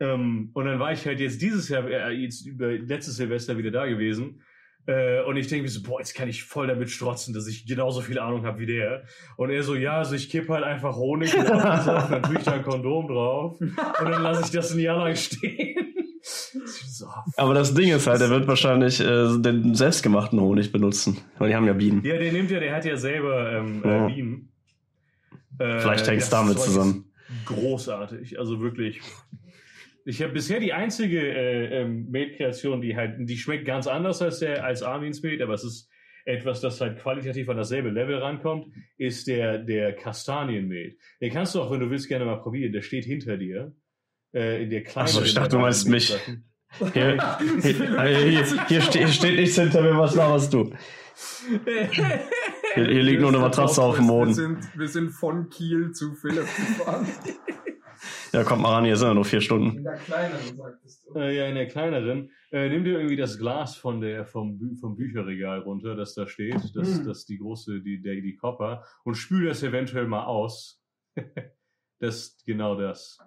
[0.00, 3.70] Ähm, und dann war ich halt jetzt dieses Jahr, äh, jetzt über letztes Silvester wieder
[3.70, 4.42] da gewesen.
[4.86, 7.66] Äh, und ich denke mir so, boah, jetzt kann ich voll damit strotzen, dass ich
[7.66, 9.04] genauso viel Ahnung habe wie der.
[9.36, 12.52] Und er so, ja, also ich kippe halt einfach Honig Apfelsaft, dann tue ich da
[12.52, 13.76] ein Kondom drauf und
[14.10, 15.94] dann lasse ich das ein Jahr lang stehen.
[16.64, 21.18] so, Aber das Ding ist halt, er wird wahrscheinlich äh, den selbstgemachten Honig benutzen.
[21.38, 22.04] Weil die haben ja Bienen.
[22.04, 24.48] ja, der nimmt ja, der hat ja selber ähm, äh, Bienen.
[25.58, 27.04] Äh, Vielleicht hängt es damit zusammen.
[27.46, 29.00] Großartig, also wirklich.
[30.04, 34.40] Ich habe bisher die einzige äh, ähm, Met-Kreation, die halt, die schmeckt ganz anders als
[34.40, 35.88] der als Armins Met, aber es ist
[36.24, 40.96] etwas, das halt qualitativ an dasselbe Level rankommt, ist der der Kastanienmet.
[41.20, 42.72] Den kannst du auch, wenn du willst, gerne mal probieren.
[42.72, 43.74] Der steht hinter dir.
[44.34, 45.08] Äh, in der kleinen.
[45.08, 46.14] Ach so, ich dachte, du meinst mich.
[46.94, 47.18] Hier,
[47.60, 50.72] hier, hier, hier, steht, hier steht nichts hinter mir, was laberst du?
[52.74, 54.32] Hier, hier liegt nur eine Matratze auf dem Wir Boden.
[54.32, 57.06] sind, wir sind von Kiel zu Philipp gefahren.
[58.32, 59.76] Ja, kommt mal ran, hier sind ja nur vier Stunden.
[59.76, 61.18] In der kleineren, sagtest du.
[61.18, 62.30] Äh, ja, in der kleineren.
[62.50, 66.26] Äh, nimm dir irgendwie das Glas von der, vom, Bü vom Bücherregal runter, das da
[66.26, 67.06] steht, das, Hm.
[67.06, 70.82] das die große, die, der, die Copper, und spül das eventuell mal aus.
[71.98, 73.18] das, genau das.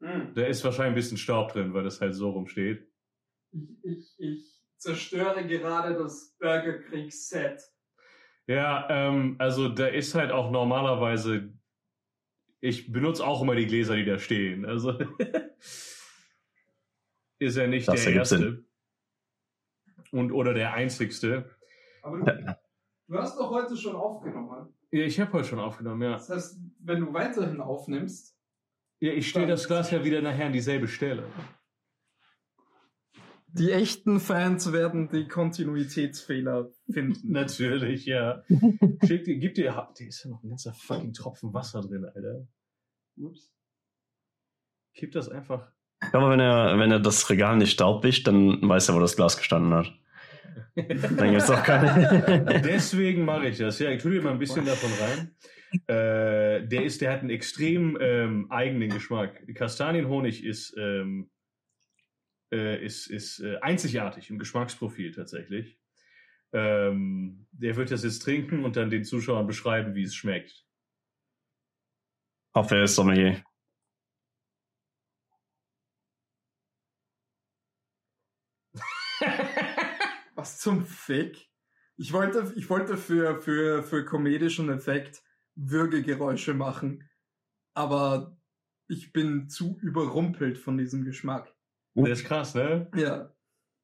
[0.00, 0.32] Hm.
[0.34, 2.88] Da ist wahrscheinlich ein bisschen Staub drin, weil das halt so rumsteht.
[3.52, 7.60] Ich, ich, ich zerstöre gerade das Bürgerkriegsset.
[8.46, 11.52] Ja, ähm, also da ist halt auch normalerweise,
[12.62, 14.64] ich benutze auch immer die Gläser, die da stehen.
[14.64, 14.96] Also
[17.38, 18.38] ist ja nicht Das der erste.
[18.38, 18.66] Sinn.
[20.12, 21.50] Und oder der einzigste.
[22.02, 22.56] Aber du,
[23.08, 24.72] du hast doch heute schon aufgenommen.
[24.92, 26.12] Ja, ich habe heute schon aufgenommen, ja.
[26.12, 28.36] Das heißt, wenn du weiterhin aufnimmst,
[29.00, 31.24] Ja, ich stelle das Glas ja wieder nachher an dieselbe Stelle.
[33.52, 37.20] Die echten Fans werden die Kontinuitätsfehler finden.
[37.32, 38.42] Natürlich, ja.
[39.04, 42.04] Schick dir, gib dir, ha- da ist ja noch ein ganzer fucking Tropfen Wasser drin,
[42.04, 42.46] Alter.
[43.16, 43.52] Ups.
[44.94, 45.70] Kipp das einfach.
[46.12, 49.36] Aber wenn er, wenn er das Regal nicht staubwischt, dann weiß er, wo das Glas
[49.36, 49.92] gestanden hat.
[50.74, 52.44] Dann gibt's auch keine.
[52.64, 53.78] Deswegen mache ich das.
[53.78, 55.34] Ja, ich tue dir mal ein bisschen davon rein.
[55.86, 59.42] Äh, der ist, der hat einen extrem ähm, eigenen Geschmack.
[59.54, 61.30] Kastanienhonig ist, ähm,
[62.52, 65.80] äh, ist, ist äh, einzigartig im Geschmacksprofil tatsächlich.
[66.52, 70.66] Ähm, der wird das jetzt trinken und dann den Zuschauern beschreiben, wie es schmeckt.
[72.54, 73.42] Hoffe, er ist Sommelier.
[80.34, 81.48] Was zum Fick?
[81.96, 85.22] Ich wollte, ich wollte für, für, für komedischen Effekt
[85.54, 87.08] Würgegeräusche machen,
[87.74, 88.36] aber
[88.88, 91.51] ich bin zu überrumpelt von diesem Geschmack.
[91.94, 92.90] Der ist krass, ne?
[92.96, 93.32] Ja.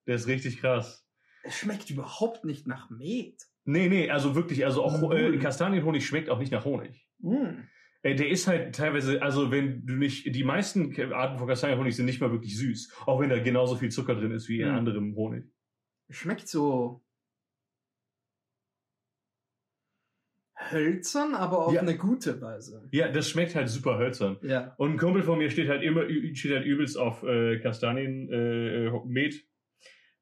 [0.07, 1.07] Der ist richtig krass.
[1.43, 3.43] Es schmeckt überhaupt nicht nach Met.
[3.65, 5.37] Nee, nee, also wirklich, also auch äh.
[5.39, 7.07] Kastanienhonig schmeckt auch nicht nach Honig.
[7.19, 7.65] Mm.
[8.03, 12.07] Äh, der ist halt teilweise, also wenn du nicht, die meisten Arten von Kastanienhonig sind
[12.07, 14.75] nicht mal wirklich süß, auch wenn da genauso viel Zucker drin ist wie in Hm.
[14.75, 15.45] anderem Honig.
[16.09, 17.05] Schmeckt so
[20.71, 21.81] hölzern, aber auf Ja.
[21.81, 22.89] eine gute Weise.
[22.93, 24.39] Ja, das schmeckt halt super hölzern.
[24.43, 24.75] Ja.
[24.79, 26.05] Und ein Kumpel von mir steht halt immer,
[26.35, 29.45] steht halt übelst auf äh, Kastanien, äh, äh, Met.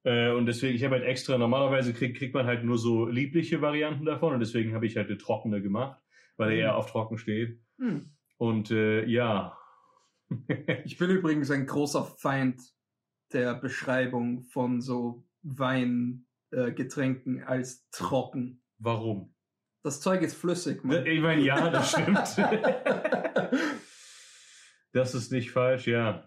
[0.04, 3.60] Äh, und deswegen, ich habe halt extra, normalerweise krieg, kriegt man halt nur so liebliche
[3.60, 6.00] Varianten davon und deswegen habe ich halt eine trockene gemacht,
[6.36, 6.60] weil er Mhm.
[6.60, 7.60] eher auf trocken steht.
[7.78, 8.10] Hm.
[8.38, 9.56] Und äh, ja.
[10.84, 12.60] Ich bin übrigens ein großer Feind
[13.32, 18.62] der Beschreibung von so Weingetränken äh, Getränken als trocken.
[18.78, 19.34] Warum?
[19.86, 21.06] Das Zeug ist flüssig, Mann.
[21.06, 22.18] Ich meine, ja, das stimmt.
[24.92, 26.24] das ist nicht falsch, ja.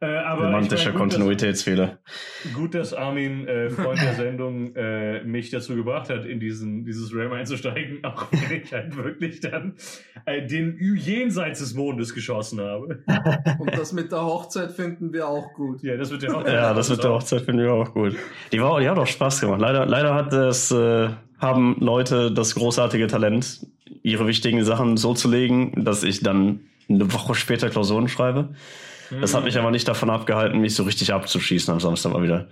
[0.00, 2.00] Äh, aber Romantischer ich mein, gut, Kontinuitätsfehler.
[2.42, 6.84] Dass, gut, dass Armin, äh, Freund der Sendung, äh, mich dazu gebracht hat, in diesen,
[6.84, 9.76] dieses Realm einzusteigen, auch wenn ich halt wirklich dann
[10.26, 13.04] äh, den Ü- jenseits des Mondes geschossen habe.
[13.60, 15.80] Und das mit der Hochzeit finden wir auch gut.
[15.82, 16.44] Ja, das wird ja auch.
[16.44, 18.16] Ja, das mit der Hochzeit finden wir auch gut.
[18.52, 19.60] Die, war, die hat auch Spaß gemacht.
[19.60, 23.66] Leider, leider hat es, äh, haben Leute das großartige Talent,
[24.02, 28.54] ihre wichtigen Sachen so zu legen, dass ich dann eine Woche später Klausuren schreibe.
[29.20, 32.48] Das hat mich aber nicht davon abgehalten, mich so richtig abzuschießen am Samstag mal wieder.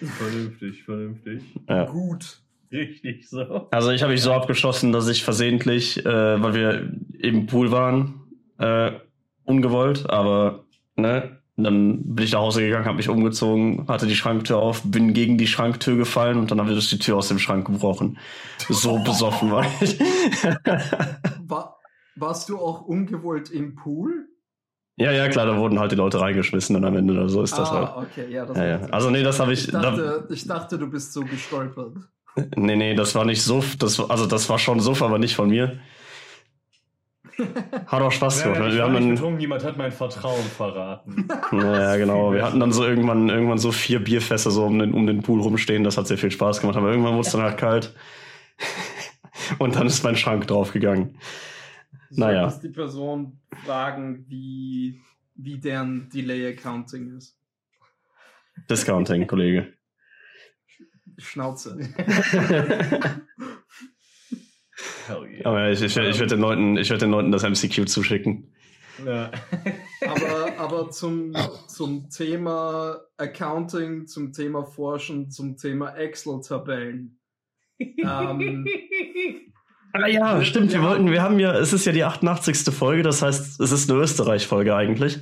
[0.00, 1.42] Vernünftig, vernünftig.
[1.68, 1.84] Ja.
[1.86, 2.40] Gut.
[2.70, 3.66] Richtig so.
[3.70, 8.20] Also ich habe mich so abgeschossen, dass ich versehentlich, äh, weil wir im Pool waren,
[8.58, 8.92] äh,
[9.44, 10.64] ungewollt, aber
[10.96, 15.12] ne, dann bin ich nach Hause gegangen, habe mich umgezogen, hatte die Schranktür auf, bin
[15.12, 18.18] gegen die Schranktür gefallen und dann habe ich die Tür aus dem Schrank gebrochen.
[18.68, 19.98] So besoffen war ich.
[21.48, 21.78] War,
[22.16, 24.28] warst du auch ungewollt im Pool?
[24.96, 27.56] Ja, ja, klar, da wurden halt die Leute reingeschmissen und am Ende oder so ist
[27.56, 28.08] das ah, halt.
[28.08, 28.80] okay, ja, das Ja, ja.
[28.90, 29.66] Also nee, das habe ich.
[29.66, 31.96] ich, dachte, ich dachte, du bist so gestolpert.
[32.34, 33.62] da, nee, nee, das war nicht so.
[33.78, 35.78] Das, also das war schon Suff, aber nicht von mir.
[37.86, 38.68] Hat auch Spaß Ja, gemacht.
[38.68, 41.28] ich Wir haben nicht betrunken, jemand hat mein Vertrauen verraten.
[41.52, 42.32] Ja, genau.
[42.32, 45.40] Wir hatten dann so irgendwann, irgendwann so vier Bierfässer so um den, um den Pool
[45.40, 45.84] rumstehen.
[45.84, 46.76] Das hat sehr viel Spaß gemacht.
[46.76, 47.94] Aber irgendwann wurde es danach kalt.
[49.58, 51.16] Und dann ist mein Schrank draufgegangen.
[52.10, 52.42] Du Naja.
[52.42, 55.00] solltest die Person fragen, wie,
[55.36, 57.36] wie deren Delay Accounting ist.
[58.68, 59.72] Discounting, Kollege.
[61.18, 61.78] Schnauze.
[65.08, 65.44] Yeah.
[65.44, 68.52] Aber ja, ich, ich, ich werde den, Leuten- ich werd den Leuten das MCQ zuschicken.
[69.04, 69.30] Ja.
[70.06, 71.32] aber aber zum,
[71.66, 77.18] zum Thema Accounting, zum Thema Forschen, zum Thema Excel-Tabellen.
[77.78, 78.66] Ähm,
[79.94, 80.72] Ah ja, stimmt.
[80.72, 82.74] Wir wollten, wir haben ja, es ist ja die 88.
[82.74, 85.18] Folge, das heißt, es ist eine Österreich-Folge eigentlich.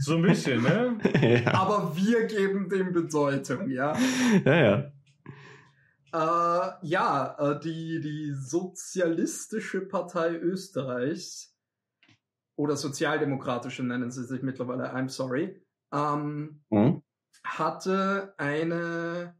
[0.00, 0.98] So ein bisschen, ne?
[1.44, 1.54] ja.
[1.54, 3.96] aber wir geben dem Bedeutung, ja.
[4.44, 4.84] ja, ja.
[6.12, 6.18] Äh,
[6.82, 11.56] ja, äh, die, die Sozialistische Partei Österreichs
[12.56, 17.02] oder Sozialdemokratische nennen sie sich mittlerweile, I'm sorry, ähm, Hm?
[17.44, 19.36] hatte eine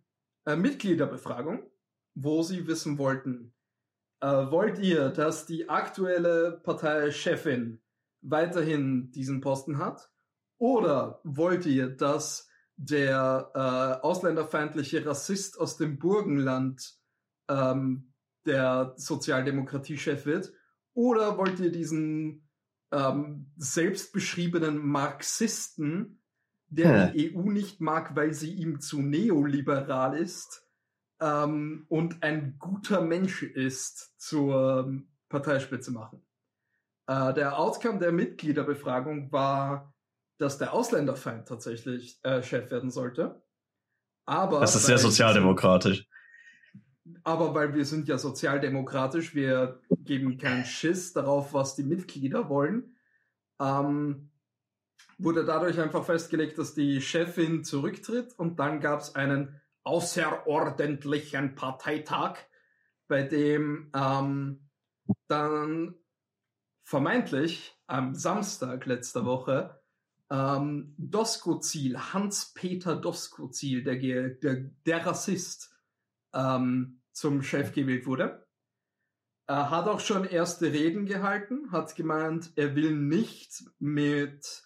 [0.46, 1.70] äh, Mitgliederbefragung,
[2.14, 3.54] wo sie wissen wollten,
[4.20, 7.82] äh, wollt ihr, dass die aktuelle Parteichefin
[8.22, 10.11] weiterhin diesen Posten hat?
[10.58, 16.94] Oder wollt ihr, dass der äh, ausländerfeindliche Rassist aus dem Burgenland
[17.48, 18.12] ähm,
[18.46, 20.52] der Sozialdemokratiechef wird?
[20.94, 22.48] Oder wollt ihr diesen
[22.92, 26.22] ähm, selbstbeschriebenen Marxisten,
[26.68, 30.66] der die EU nicht mag, weil sie ihm zu neoliberal ist
[31.20, 36.22] ähm, und ein guter Mensch ist, zur ähm, Parteispitze machen?
[37.06, 39.91] Äh, der Outcome der Mitgliederbefragung war,
[40.42, 43.40] dass der Ausländerfeind tatsächlich äh, Chef werden sollte.
[44.26, 46.09] Aber Das ist sehr sozialdemokratisch.
[47.22, 52.96] aber weil wir sind ja sozialdemokratisch, wir geben keinen Schiss darauf, was die Mitglieder wollen,
[53.61, 54.31] ähm,
[55.16, 62.38] wurde dadurch einfach festgelegt, dass die Chefin zurücktritt und dann gab es einen außerordentlichen Parteitag,
[63.07, 64.68] bei dem ähm,
[65.28, 65.94] dann
[66.83, 69.82] vermeintlich am Samstag letzter Woche
[70.33, 73.97] ähm, Doskozil, Hans-Peter Doskozil, der,
[74.31, 75.77] der, der Rassist,
[76.33, 78.47] ähm, zum Chef gewählt wurde.
[79.47, 84.62] Er hat auch schon erste Reden gehalten, hat gemeint, er will nicht mit,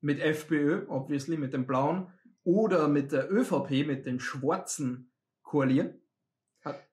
[0.00, 2.10] mit FPÖ, obviously mit den Blauen,
[2.42, 6.00] oder mit der ÖVP, mit den Schwarzen koalieren.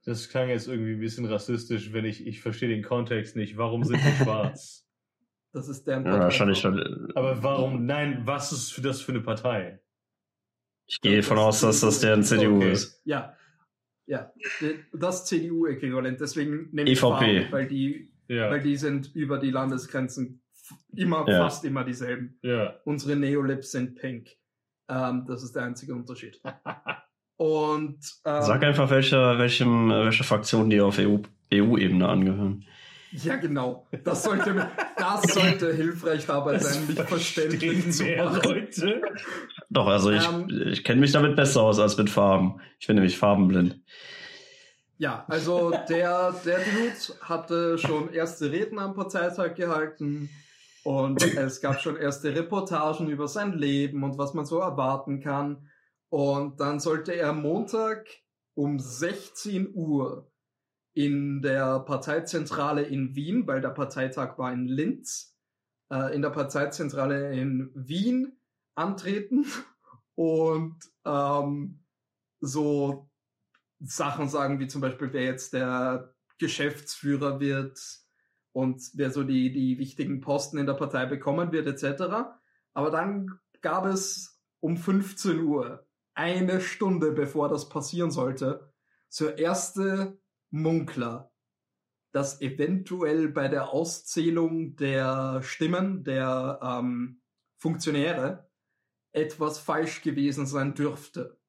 [0.03, 3.55] Das klang jetzt irgendwie ein bisschen rassistisch, wenn ich, ich verstehe den Kontext nicht.
[3.55, 4.86] Warum sind die schwarz?
[5.57, 7.11] Das ist deren Ja, wahrscheinlich schon.
[7.15, 9.79] Aber warum, nein, was ist für das für eine Partei?
[10.85, 12.71] Ich gehe davon aus, dass das deren CDU Okay.
[12.73, 13.01] ist.
[13.05, 13.35] Ja,
[14.05, 14.31] ja,
[14.93, 16.21] das CDU-Äquivalent.
[16.21, 17.01] Deswegen nehme ich EVP.
[17.09, 20.41] Farben, weil die, Ja, weil die sind über die Landesgrenzen
[20.95, 21.39] immer, Ja.
[21.39, 22.37] fast immer dieselben.
[22.43, 22.75] ja.
[22.85, 24.29] Unsere Neolibs sind pink.
[24.89, 26.39] Ähm, das ist der einzige Unterschied.
[27.37, 31.17] Und ähm, Sag einfach, welcher, welchem, äh, welche Fraktion die auf EU
[31.53, 32.65] EU-Ebene angehören.
[33.11, 38.41] Ja genau, das sollte das sollte hilfreich dabei sein, mich verständlich zu machen.
[38.43, 39.01] Leute.
[39.69, 40.47] Doch, also ich, Ähm.
[40.71, 42.59] ich kenne mich damit besser aus als mit Farben.
[42.79, 43.79] Ich bin nämlich farbenblind.
[44.97, 50.29] Ja, also der, der Dude hatte schon erste Reden am Parteitag gehalten
[50.83, 55.69] und es gab schon erste Reportagen über sein Leben und was man so erwarten kann.
[56.09, 58.07] Und dann sollte er Montag
[58.55, 60.31] um 16 Uhr
[60.97, 65.37] in der Parteizentrale in Wien, weil der Parteitag war in Linz,
[65.91, 68.39] äh, in der Parteizentrale in Wien
[68.73, 69.45] antreten
[70.15, 71.83] und ähm,
[72.39, 73.11] so
[73.79, 77.79] Sachen sagen, wie zum Beispiel, wer jetzt der Geschäftsführer wird
[78.51, 82.05] und wer so die, die wichtigen Posten in der Partei bekommen wird, etc.
[82.73, 88.73] Aber dann gab es um 15 Uhr, eine Stunde bevor das passieren sollte,
[89.09, 90.17] so erste
[90.49, 91.31] Munkler,
[92.11, 97.21] dass eventuell bei der Auszählung der Stimmen der ähm,
[97.57, 98.49] Funktionäre
[99.11, 101.39] etwas falsch gewesen sein dürfte.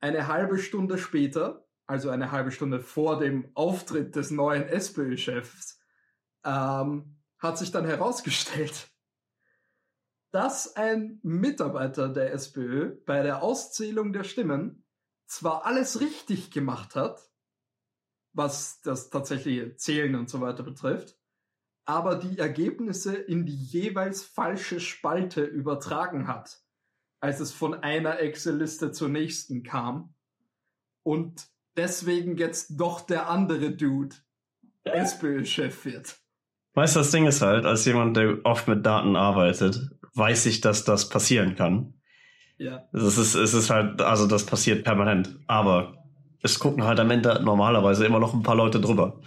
[0.00, 5.78] Eine halbe Stunde später, also eine halbe Stunde vor dem Auftritt des neuen SPÖ-Chefs,
[6.44, 8.90] ähm, hat sich dann herausgestellt,
[10.30, 14.84] dass ein Mitarbeiter der SPÖ bei der Auszählung der Stimmen
[15.26, 17.30] zwar alles richtig gemacht hat,
[18.36, 21.16] was das tatsächliche Zählen und so weiter betrifft,
[21.86, 26.60] aber die Ergebnisse in die jeweils falsche Spalte übertragen hat,
[27.20, 30.14] als es von einer Excel-Liste zur nächsten kam.
[31.02, 31.46] Und
[31.76, 34.16] deswegen jetzt doch der andere Dude
[34.84, 36.18] SPÖ-Chef wird.
[36.74, 40.60] Weißt du, das Ding ist halt, als jemand, der oft mit Daten arbeitet, weiß ich,
[40.60, 41.94] dass das passieren kann.
[42.58, 42.88] Ja.
[42.92, 45.38] Es ist, es ist halt, also das passiert permanent.
[45.46, 46.05] Aber
[46.46, 49.20] es gucken halt am Ende normalerweise immer noch ein paar Leute drüber.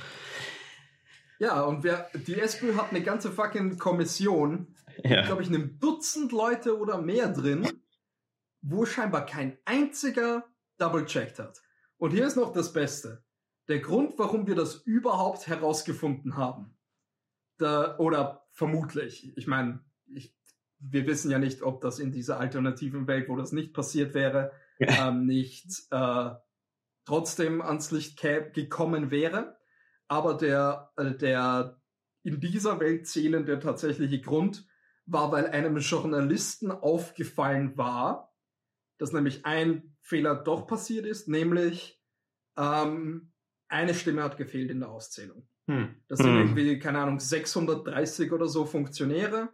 [1.39, 5.25] Ja, und wer, die SPÖ hat eine ganze fucking Kommission, Ja.
[5.25, 7.67] glaube ich, einem Dutzend Leute oder mehr drin,
[8.62, 10.43] wo scheinbar kein einziger
[10.77, 11.62] double-checked hat.
[11.97, 13.23] Und hier ist noch das Beste.
[13.69, 16.75] Der Grund, warum wir das überhaupt herausgefunden haben,
[17.58, 19.79] da, oder vermutlich, ich meine,
[20.79, 24.51] wir wissen ja nicht, ob das in dieser alternativen Welt, wo das nicht passiert wäre,
[24.79, 26.29] ähm, nicht äh,
[27.10, 28.22] trotzdem ans Licht
[28.54, 29.58] gekommen wäre.
[30.08, 31.82] Aber der, äh, der
[32.22, 34.67] in dieser Welt zählende tatsächliche Grund
[35.08, 38.36] war, weil einem Journalisten aufgefallen war,
[39.00, 42.00] dass nämlich ein Fehler doch passiert ist, nämlich
[42.58, 43.32] ähm,
[43.69, 45.48] eine Stimme hat gefehlt in der Auszählung.
[45.67, 45.95] Hm.
[46.10, 46.38] Das sind Hm.
[46.38, 49.50] irgendwie, keine Ahnung, 630 oder so Funktionäre.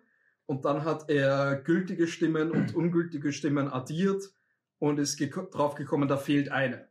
[0.46, 4.24] Und dann hat er gültige Stimmen und ungültige Stimmen addiert
[4.80, 6.90] und ist geko drauf gekommen, da fehlt eine.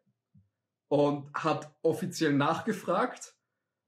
[0.88, 3.34] Und hat offiziell nachgefragt.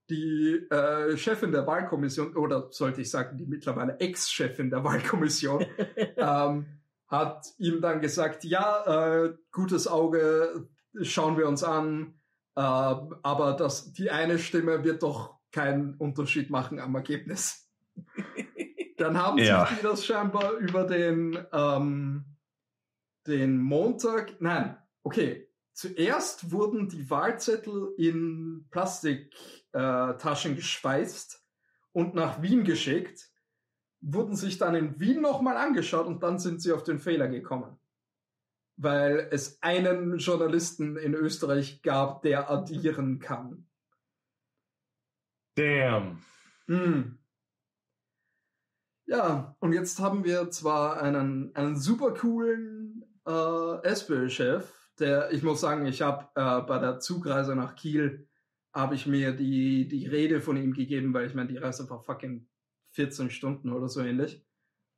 [0.08, 5.64] Die äh, Chefin der Wahlkommission, oder sollte ich sagen, die mittlerweile Ex-Chefin der Wahlkommission,
[6.16, 6.66] ähm,
[7.08, 10.68] hat ihm dann gesagt, ja, äh, gutes Auge,
[11.02, 12.14] schauen wir uns an,
[12.54, 17.68] äh, aber das, die eine Stimme wird doch keinen Unterschied machen am Ergebnis.
[18.96, 19.66] Dann haben Ja.
[19.66, 22.24] sich die das scheinbar über den, ähm,
[23.26, 31.44] den Montag, nein, okay, zuerst wurden die Wahlzettel in Plastiktaschen äh, Taschen geschweißt
[31.92, 33.30] und nach Wien geschickt,
[34.00, 37.78] wurden sich dann in Wien nochmal angeschaut und dann sind sie auf den Fehler gekommen.
[38.76, 43.66] Weil es einen Journalisten in Österreich gab, der addieren kann.
[45.56, 46.22] Damn.
[46.66, 47.18] Hm.
[49.06, 55.60] Ja, und jetzt haben wir zwar einen, einen super coolen äh, SPÖ-Chef, der, ich muss
[55.60, 58.28] sagen, ich habe äh, bei der Zugreise nach Kiel,
[58.72, 62.02] habe ich mir die, die Rede von ihm gegeben, weil ich meine, die Reise war
[62.02, 62.46] fucking
[62.90, 64.44] 14 Stunden oder so ähnlich.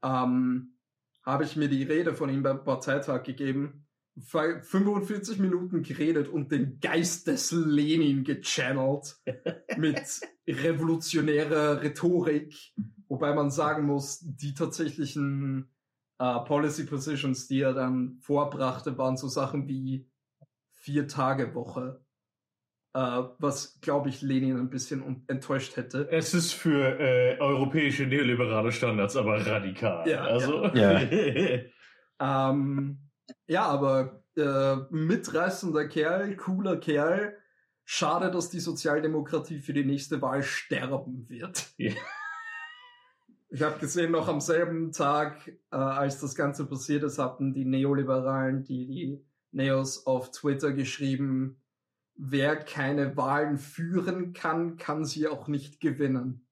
[0.02, 0.74] Ähm,
[1.22, 3.86] habe ich mir die Rede von ihm beim Parteitag gegeben,
[4.20, 9.16] 45 Minuten geredet und den Geist des Lenin gechannelt
[9.76, 12.54] mit revolutionärer Rhetorik,
[13.08, 15.70] wobei man sagen muss, die tatsächlichen
[16.18, 20.08] äh, Policy Positions, die er dann vorbrachte, waren so Sachen wie
[20.72, 22.00] vier Tage Woche,
[22.94, 26.08] äh, was glaube ich Lenin ein bisschen enttäuscht hätte.
[26.10, 30.08] Es ist für äh, europäische neoliberale Standards aber radikal.
[30.08, 31.00] Ja, also, ja.
[32.20, 32.98] Ähm,
[33.46, 37.36] ja, aber äh, mitreißender Kerl, cooler Kerl.
[37.84, 41.68] Schade, dass die Sozialdemokratie für die nächste Wahl sterben wird.
[41.76, 41.92] Ja.
[43.50, 47.64] Ich habe gesehen, noch am selben Tag, äh, als das Ganze passiert ist, hatten die
[47.64, 51.56] Neoliberalen, die, die Neos auf Twitter geschrieben,
[52.14, 56.46] wer keine Wahlen führen kann, kann sie auch nicht gewinnen.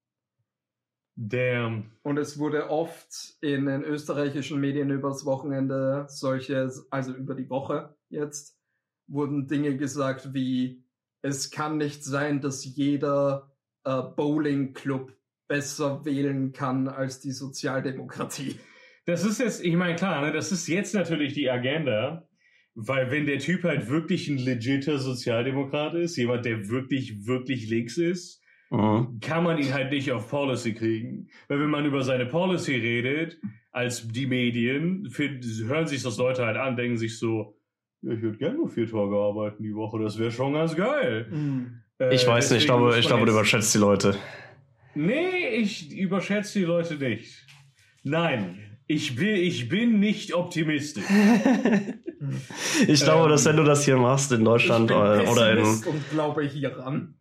[1.17, 1.93] Damn.
[2.03, 7.95] Und es wurde oft in den österreichischen Medien übers Wochenende solche, also über die Woche
[8.11, 8.59] jetzt,
[9.07, 10.85] wurden Dinge gesagt wie,
[11.23, 13.51] es kann nicht sein, dass jeder
[13.85, 15.13] äh, Bowling-Club
[15.49, 18.57] besser wählen kann als die Sozialdemokratie.
[19.05, 22.29] Das ist jetzt, ich meine, klar, ne, das ist jetzt natürlich die Agenda,
[22.75, 27.97] weil wenn der Typ halt wirklich ein legitter Sozialdemokrat ist, jemand, der wirklich, wirklich links
[27.99, 29.21] ist, Mhm.
[29.21, 31.29] kann man ihn halt nicht auf Policy kriegen.
[31.47, 33.39] Weil wenn man über seine Policy redet,
[33.71, 37.57] als die Medien, find, hören sich das Leute halt an, denken sich so,
[38.03, 41.31] ja, ich würde gerne nur vier Tage arbeiten die Woche, das wäre schon ganz geil.
[42.01, 44.17] Äh, Ich weiß nicht, ich glaube, ich glaube, du überschätzt die Leute.
[44.97, 47.45] Nee, ich überschätze die Leute nicht.
[48.03, 51.05] Nein, ich bin, ich bin nicht optimistisch.
[52.89, 55.53] Ich glaube, Ähm, dass wenn du das hier machst in Deutschland ich bin äh, oder
[55.53, 57.15] in, und glaube hieran.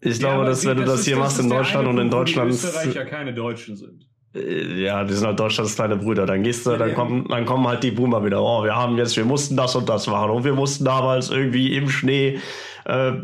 [0.00, 1.98] ich Ja, glaube, dass wenn du das ist- hier machst ist in der Deutschland und
[1.98, 4.06] in Deutschland, Die Österreicher keine Deutschen sind.
[4.36, 6.26] äh, ja, die sind halt Deutschlands kleine Brüder.
[6.26, 8.40] Dann gehst du, dann kommen, dann kommen halt die Boomer wieder.
[8.42, 11.74] Oh, wir haben jetzt, wir mussten das und das machen und wir mussten damals irgendwie
[11.74, 12.38] im Schnee,
[12.86, 13.14] äh,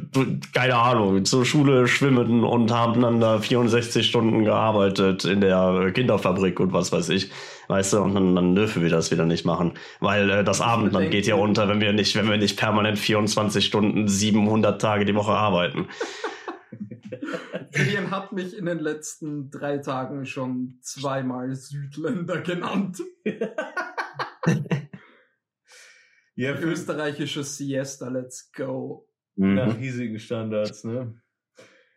[0.53, 6.59] keine Ahnung, zur Schule schwimmen und haben dann da 64 Stunden gearbeitet in der Kinderfabrik
[6.59, 7.31] und was weiß ich.
[7.69, 9.75] Weißt du, und dann, dann dürfen wir das wieder nicht machen.
[10.01, 13.65] Weil äh, das Abendland geht ja unter, wenn wir nicht, wenn wir nicht permanent 24
[13.65, 15.87] Stunden, 700 Tage die Woche arbeiten.
[17.75, 22.99] Julian hat mich in den letzten drei Tagen schon zweimal Südländer genannt.
[26.35, 29.07] Ja, Österreichische Siesta, let's go.
[29.37, 29.79] Nach Mhm.
[29.81, 31.15] hiesigen Standards, ne?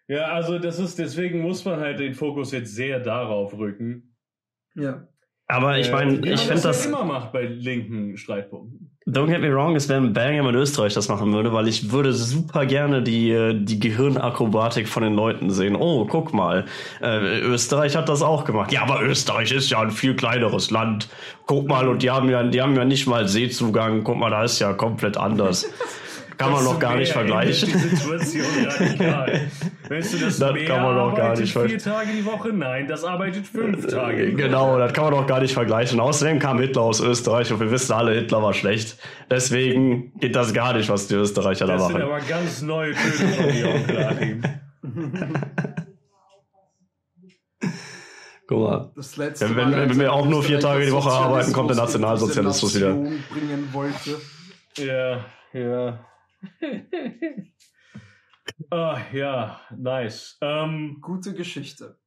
[0.08, 4.16] Ja, also das ist, deswegen muss man halt den Fokus jetzt sehr darauf rücken.
[4.76, 5.08] Ja.
[5.48, 8.92] Aber ich Äh, meine, wie ich finde das, das, immer macht bei linken Streitpunkten.
[9.08, 11.92] don't get me wrong, es wäre ein Banger, wenn Österreich das machen würde, weil ich
[11.92, 15.76] würde super gerne die, äh, die Gehirnakrobatik von den Leuten sehen.
[15.76, 16.66] Oh, guck mal,
[17.02, 18.72] äh, Österreich hat das auch gemacht.
[18.74, 21.10] Ja, aber Österreich ist ja ein viel kleineres Land.
[21.46, 24.04] Guck mal, und die haben ja, die haben ja nicht mal Seezugang.
[24.04, 25.66] Guck mal, da ist ja komplett anders.
[26.38, 27.70] Kann man Das noch gar nicht vergleichen.
[27.72, 29.42] Die Situation radikal.
[29.90, 31.80] Weißt du, das, Das kann man doch gar nicht vier vergleichen.
[31.94, 32.50] Tage die Woche?
[32.54, 34.26] Nein, das arbeitet fünf Tage.
[34.28, 34.44] die Woche.
[34.44, 36.00] Genau, das kann man doch gar nicht vergleichen.
[36.00, 38.98] Außerdem kam Hitler aus Österreich und wir wissen alle, Hitler war schlecht.
[39.30, 42.04] Deswegen geht das gar nicht, was die Österreicher da Das sind machen.
[42.12, 44.40] aber ganz neue Töne von dir.
[48.48, 48.92] Guck mal.
[48.96, 51.76] Das letzte Wenn- wenn- wenn wir auch nur vier Tage die Woche arbeiten, kommt der
[51.78, 52.96] Sozialismus Nationalsozialismus wieder.
[54.78, 56.00] Ja, ja.
[58.70, 60.38] ah, ja, nice.
[60.42, 61.98] Ähm, Gute Geschichte.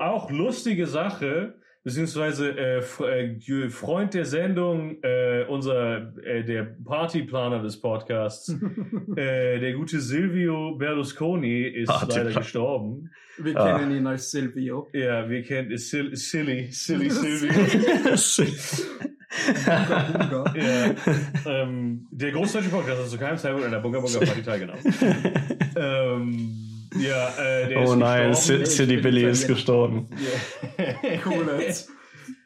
[0.00, 7.80] auch lustige Sache, beziehungsweise äh, äh, Freund der Sendung, äh, unser äh, der Partyplaner des
[7.80, 8.48] Podcasts,
[9.16, 13.10] äh, der gute Silvio Berlusconi ist leider gestorben.
[13.38, 13.78] Wir Ah.
[13.78, 14.88] kennen ihn als Silvio.
[14.92, 17.08] Ja, wir kennen Sil Silly, Silly
[18.16, 18.16] Silvio.
[19.28, 20.54] Bunga.
[20.56, 20.94] ja,
[21.46, 24.80] ähm, der großdeutsche Podcast hat zu keinem Zeitpunkt an der Bunga Bunga Party teilgenommen.
[25.76, 28.64] ähm, ja, äh, der oh ist nein, gestorben.
[28.64, 30.08] C- Silly Ich bin Billy ist gestorben.
[30.78, 31.18] Ja.
[31.24, 31.46] Cool.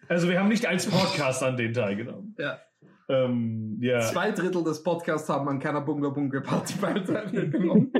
[0.08, 2.34] Also wir haben nicht als Podcast an den teilgenommen.
[2.38, 2.60] Ja.
[3.08, 4.00] Ähm, ja.
[4.00, 7.90] Zwei Drittel des Podcasts haben an keiner Bunga Bunga Party teilgenommen.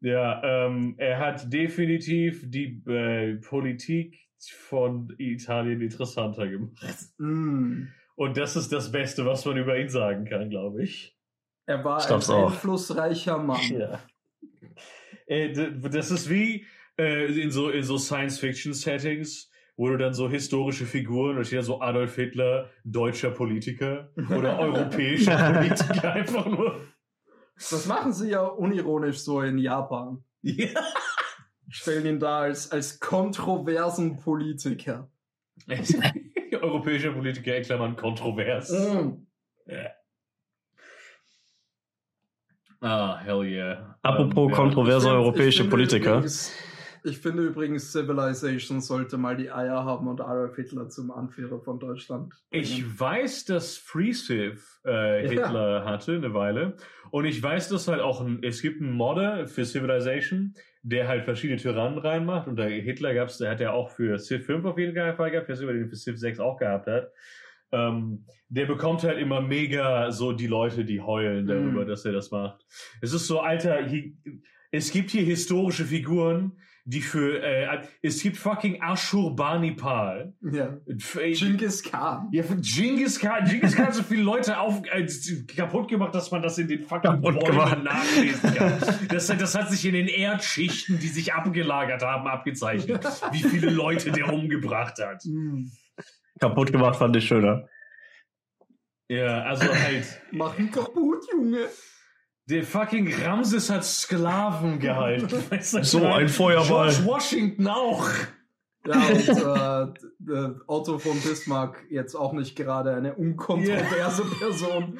[0.00, 6.84] Ja, ähm, er hat definitiv die äh, Politik von Italien interessanter gemacht.
[7.18, 7.88] Mm.
[8.14, 11.16] Und das ist das Beste, was man über ihn sagen kann, glaube ich.
[11.66, 12.52] Er war Ich ein auch.
[12.52, 13.60] einflussreicher Mann.
[13.70, 14.00] Ja.
[15.26, 15.52] Äh,
[15.90, 16.64] das ist wie
[16.98, 21.62] äh, in so, in so Science-Fiction-Settings, wo du dann so historische Figuren, da steht ja
[21.62, 26.80] so Adolf Hitler, deutscher Politiker oder europäischer Politiker, einfach nur.
[27.56, 30.24] Das machen sie ja unironisch so in Japan.
[30.42, 30.68] Ja.
[31.68, 35.10] Stellen ihn da als, als kontroversen Politiker.
[36.60, 38.70] europäischer Politiker, Klammern kontrovers.
[38.70, 39.26] Mm.
[42.80, 43.98] Ah, hell yeah.
[44.02, 44.56] Apropos Ähm, ja.
[44.56, 46.12] kontroverse Ich find- europäische Politiker.
[46.16, 46.52] Übrigens,
[47.06, 51.78] ich finde übrigens, Civilization sollte mal die Eier haben und Adolf Hitler zum Anführer von
[51.78, 52.30] Deutschland.
[52.50, 52.62] bringen.
[52.64, 55.30] Ich weiß, dass FreeCiv äh, Ja.
[55.30, 56.76] Hitler hatte eine Weile.
[57.10, 61.24] Und ich weiß, dass halt auch ein, es gibt einen Modder für Civilization, der halt
[61.24, 62.48] verschiedene Tyrannen reinmacht.
[62.48, 65.48] Und der Hitler gab's, der hat ja auch für Civ 5 auf jeden Fall gehabt,
[65.48, 67.10] der den für Civ 6 auch gehabt hat.
[67.72, 71.88] Ähm, der bekommt halt immer mega so die Leute, die heulen darüber, Mhm.
[71.88, 72.64] dass er das macht.
[73.00, 74.12] Es ist so, Alter, hier,
[74.70, 76.58] es gibt hier historische Figuren,
[76.88, 80.32] die für, äh, es gibt fucking Ashurbanipal.
[80.40, 80.78] ja.
[80.86, 82.28] Äh, Genghis Khan.
[82.30, 83.44] ja, für Genghis Khan.
[83.44, 85.04] Genghis Khan hat so viele Leute auf, äh,
[85.48, 87.82] kaputt gemacht, dass man das in den fucking Kaputt Bäumen gemacht.
[87.82, 88.78] nachlesen kann.
[89.08, 93.04] Das, das hat sich in den Erdschichten, die sich abgelagert haben, abgezeichnet.
[93.32, 95.24] Wie viele Leute der umgebracht hat.
[95.24, 95.64] Mm.
[96.38, 97.68] Kaputt gemacht fand ich schöner.
[99.08, 101.66] Ja, also halt, Mach ihn kaputt, Junge.
[102.48, 105.28] Der fucking Ramses hat Sklaven gehalten.
[105.50, 106.90] Weißt du, So ein Feuerball.
[106.90, 108.08] George Washington auch.
[108.86, 109.28] Ja, und
[110.28, 114.98] äh, äh, Otto von Bismarck jetzt auch nicht gerade eine unkontroverse Person.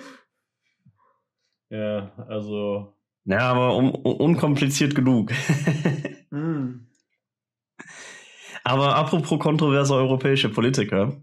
[1.70, 5.30] Ja, also, Ja, aber un un unkompliziert genug.
[6.30, 6.86] Mm.
[8.64, 11.16] aber apropos kontroverse europäische Politiker,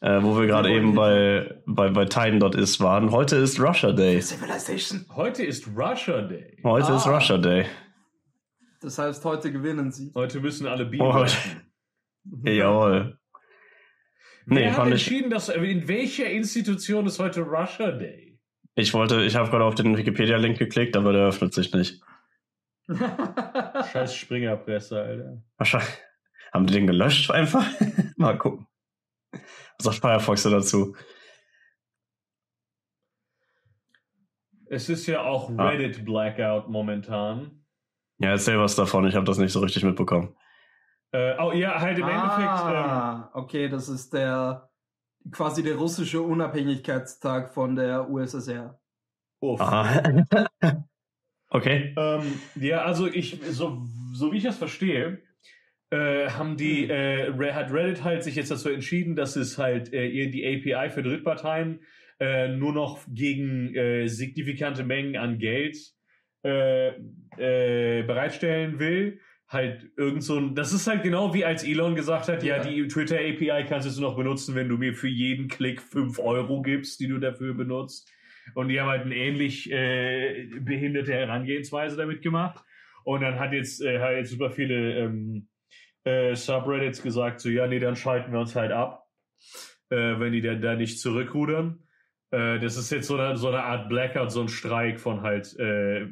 [0.00, 3.92] äh, wo wir gerade eben bei, bei, bei Time Dot ist waren, heute ist Russia
[3.92, 4.20] Day.
[4.20, 5.06] Civilization.
[5.14, 6.58] heute ist Russia Day.
[6.64, 6.96] Heute Ah.
[6.96, 7.66] ist Russia Day.
[8.80, 10.12] Das heißt, heute gewinnen sie.
[10.14, 11.26] Heute müssen alle Bier Oh.
[12.44, 13.18] Jawohl.
[14.48, 15.06] Nee, Wer hat fand ich.
[15.06, 18.38] entschieden, dass in welcher Institution ist heute Russia Day?
[18.74, 22.00] Ich wollte, ich habe gerade auf den Wikipedia-Link geklickt, aber der öffnet sich nicht.
[23.92, 25.42] Scheiß Springerpresse, Alter.
[25.56, 25.88] Wahrscheinlich.
[26.52, 27.66] Haben die den gelöscht einfach?
[28.16, 28.66] Mal gucken.
[29.78, 30.94] Was sagt Firefox dazu?
[34.68, 35.68] Es ist ja auch Ah.
[35.68, 37.64] Reddit Blackout momentan.
[38.18, 40.34] Ja, erzähl was davon, ich habe das nicht so richtig mitbekommen.
[41.12, 42.40] Äh, oh ja, halt im Endeffekt.
[42.40, 44.70] Ähm, ah, okay, das ist der
[45.30, 48.80] quasi der russische Unabhängigkeitstag von der USSR.
[49.40, 49.60] uff.
[49.60, 50.02] Aha.
[51.48, 51.94] Okay.
[51.96, 53.80] Ähm, ja, also ich, so,
[54.12, 55.22] so wie ich das verstehe,
[55.90, 60.28] äh, haben die, äh, hat Reddit halt sich jetzt dazu entschieden, dass es halt äh,
[60.28, 61.80] die API für Drittparteien
[62.18, 65.76] äh, nur noch gegen äh, signifikante Mengen an Geld
[66.44, 69.20] äh, äh, bereitstellen will.
[69.48, 72.62] Halt irgend so ein, das ist halt genau wie als Elon gesagt hat, ja, Ja.
[72.64, 76.62] die Twitter API kannst du noch benutzen, wenn du mir für jeden Klick 5 Euro
[76.62, 78.10] gibst, die du dafür benutzt.
[78.54, 82.64] Und die haben halt eine ähnlich äh, behinderte Herangehensweise damit gemacht.
[83.04, 85.48] Und dann hat jetzt, äh, hat jetzt super viele ähm,
[86.06, 89.10] äh, Subreddits gesagt, so, ja, nee, dann schalten wir uns halt ab,
[89.90, 91.82] äh, wenn die da, da nicht zurückrudern.
[92.30, 95.58] Äh, das ist jetzt so eine, so eine Art Blackout, so ein Streik von halt,
[95.58, 96.06] äh,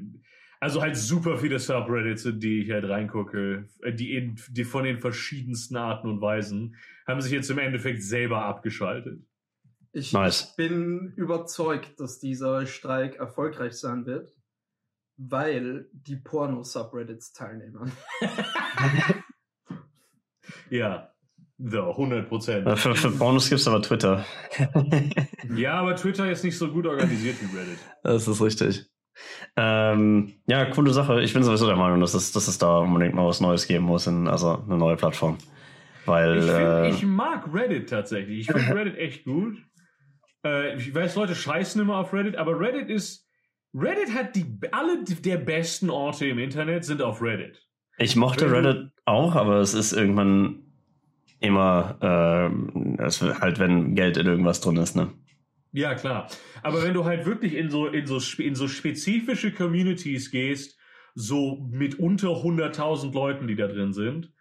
[0.61, 4.83] also halt super viele Subreddits, in die ich halt reingucke, äh, die, in, die von
[4.83, 6.77] den verschiedensten Arten und Weisen
[7.07, 9.23] haben sich jetzt im Endeffekt selber abgeschaltet.
[9.93, 10.57] Ich Nice.
[10.57, 14.35] bin überzeugt, dass dieser Streik erfolgreich sein wird,
[15.17, 17.93] weil die Porno-Subreddits teilnehmen.
[20.71, 21.11] Ja,
[21.59, 22.67] so, 100 Prozent.
[22.67, 24.25] Äh, Für, für Bonus gibt's aber Twitter.
[25.57, 27.79] Ja, aber Twitter ist nicht so gut organisiert wie Reddit.
[28.03, 28.87] Das ist richtig.
[29.57, 31.23] Ähm, ja, coole Sache.
[31.23, 33.85] Ich bin sowieso der Meinung, dass es, dass es da unbedingt mal was Neues geben
[33.85, 35.39] muss, in, also eine neue Plattform.
[36.07, 38.41] Weil, Ich, find, äh, ich mag Reddit tatsächlich.
[38.41, 39.59] Ich finde Reddit echt gut.
[40.45, 43.29] Äh, ich weiß, Leute scheißen immer auf Reddit, aber Reddit ist.
[43.75, 44.47] Reddit hat die.
[44.73, 47.63] Alle der besten Orte im Internet sind auf Reddit.
[47.99, 50.61] ich mochte Reddit auch, aber es ist irgendwann
[51.41, 52.51] immer,
[52.99, 55.13] es wird halt, wenn Geld in irgendwas drin ist, ne?
[55.73, 56.29] Ja, klar.
[56.63, 60.79] Aber wenn du halt wirklich in so, in so, in so spezifische Communities gehst,
[61.17, 64.33] so mit unter 100.000 Leuten, die da drin sind,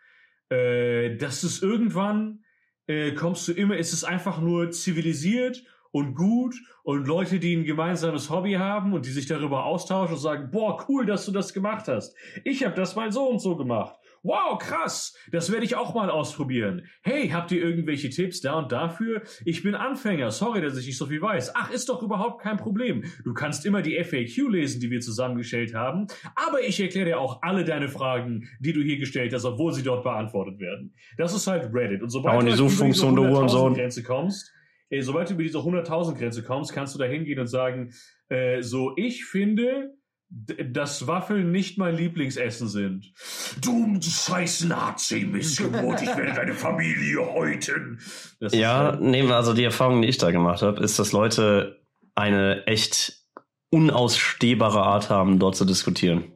[0.49, 2.43] äh, das ist irgendwann,
[2.85, 7.65] äh, kommst du immer, es ist einfach nur zivilisiert und gut und Leute, die ein
[7.65, 11.53] gemeinsames Hobby haben und die sich darüber austauschen und sagen, boah, cool, dass du das
[11.53, 12.15] gemacht hast.
[12.43, 13.95] Ich habe das mal so und so gemacht.
[14.25, 16.87] Wow, krass, das werde ich auch mal ausprobieren.
[17.01, 19.21] Hey, habt ihr irgendwelche Tipps da und dafür?
[19.43, 21.53] Ich bin Anfänger, sorry, dass ich nicht so viel weiß.
[21.55, 23.03] Ach, ist doch überhaupt kein Problem.
[23.25, 27.41] Du kannst immer die FAQ lesen, die wir zusammengestellt haben, aber ich erkläre dir auch
[27.41, 30.95] alle deine Fragen, die du hier gestellt hast, obwohl sie dort beantwortet werden.
[31.17, 32.01] Das ist halt Reddit.
[32.01, 33.73] Und sobald Aber du die halt über Suchfunktion, du diese Hurensohn.
[33.73, 34.53] 100.000 Grenze kommst,
[34.89, 37.91] äh, sobald du über diese 100.000 Grenze kommst, kannst du da hingehen und sagen,
[38.29, 39.97] äh, so, ich finde,
[40.35, 43.13] dass Waffeln nicht mein Lieblingsessen sind.
[43.61, 47.99] Du scheiß Nazi-Missgeburt, ich werde deine Familie häuten.
[48.39, 51.81] Das Ja, halt- nee, also die Erfahrung, die ich da gemacht habe, ist, dass Leute
[52.15, 53.21] eine echt
[53.69, 56.31] unausstehbare Art haben, dort zu diskutieren.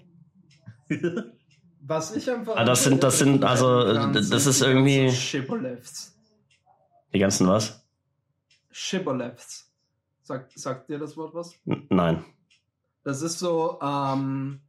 [1.81, 2.55] Was ich einfach.
[2.55, 6.17] Ah, das sind- das sind- also, das ist die irgendwie- ganzen Shibboleths.
[7.13, 7.83] Die ganzen was?
[8.71, 9.71] Shibboleths.
[10.21, 11.53] Sagt, sagt dir das Wort was?
[11.65, 12.23] N nein.
[13.08, 14.60] Das ist so ähm,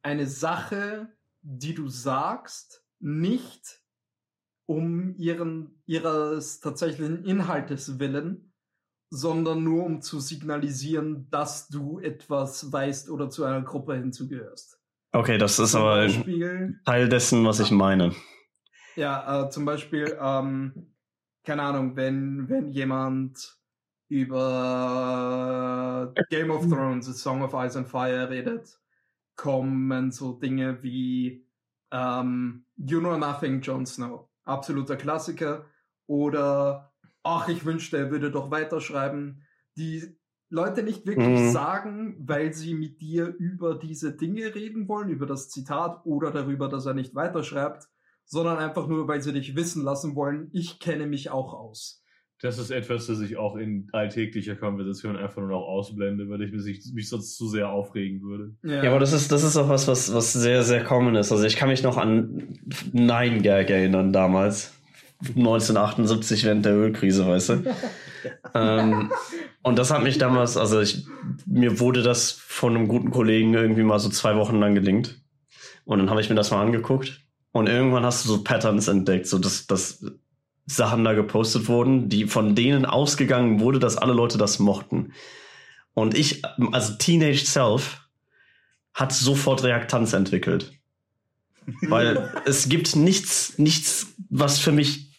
[0.00, 1.08] eine Sache,
[1.42, 3.82] die du sagst, nicht
[4.64, 8.54] um ihren, ihres tatsächlichen Inhaltes willen,
[9.10, 14.80] sondern nur um zu signalisieren, dass du etwas weißt oder zu einer Gruppe hinzugehörst.
[15.12, 18.14] Okay, das ist Zum aber Beispiel, Teil dessen, was ich meine.
[18.96, 20.94] ja, äh, zum Beispiel, ähm,
[21.44, 23.58] keine Ahnung, wenn, wenn jemand
[24.08, 28.80] über Game of Thrones, A Song of Ice and Fire redet,
[29.36, 31.46] kommen so Dinge wie
[31.90, 34.28] ähm, You Know Nothing, Jon Snow.
[34.44, 35.66] Absoluter Klassiker.
[36.06, 36.88] Oder
[37.30, 39.42] Ach, ich wünschte, er würde doch weiterschreiben.
[39.76, 40.16] Die
[40.48, 41.50] Leute nicht wirklich Mhm.
[41.50, 46.70] sagen, weil sie mit dir über diese Dinge reden wollen, über das Zitat oder darüber,
[46.70, 47.86] dass er nicht weiterschreibt,
[48.24, 52.02] sondern einfach nur, weil sie dich wissen lassen wollen, ich kenne mich auch aus.
[52.40, 56.52] Das ist etwas, das ich auch in alltäglicher Konversation einfach nur noch ausblende, weil ich
[56.52, 58.54] mich, mich sonst zu sehr aufregen würde.
[58.62, 61.32] Ja, aber das ist, das ist auch was, was, was sehr, sehr common ist.
[61.32, 62.56] Also ich kann mich noch an
[62.92, 64.72] Nein Gag erinnern damals.
[65.20, 67.64] 1978 während der Ölkrise, weißt du?
[68.54, 69.10] ähm,
[69.62, 71.06] und das hat mich damals, also ich,
[71.44, 75.20] mir wurde das von einem guten Kollegen irgendwie mal so zwei Wochen lang gelingt.
[75.84, 77.20] Und dann habe ich mir das mal angeguckt.
[77.50, 80.04] Und irgendwann hast du so Patterns entdeckt, so dass, dass
[80.68, 85.12] Sachen da gepostet wurden, die von denen ausgegangen wurde, dass alle Leute das mochten.
[85.94, 86.42] Und ich,
[86.72, 88.08] also Teenage Self,
[88.92, 90.72] hat sofort Reaktanz entwickelt.
[91.82, 95.10] Weil es gibt nichts, nichts, was für mich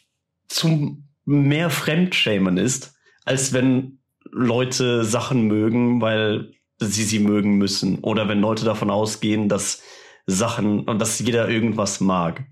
[0.48, 2.94] zum mehr Fremdschämen ist,
[3.26, 4.00] als wenn
[4.32, 8.00] Leute Sachen mögen, weil sie sie mögen müssen.
[8.00, 9.82] Oder wenn Leute davon ausgehen, dass
[10.28, 12.46] Sachen und dass jeder irgendwas mag.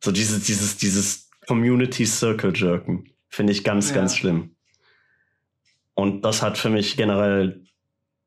[0.00, 3.96] So dieses, dieses, dieses Community Circle Jerken finde ich ganz, Ja.
[3.96, 4.54] ganz schlimm.
[5.94, 7.64] Und das hat für mich generell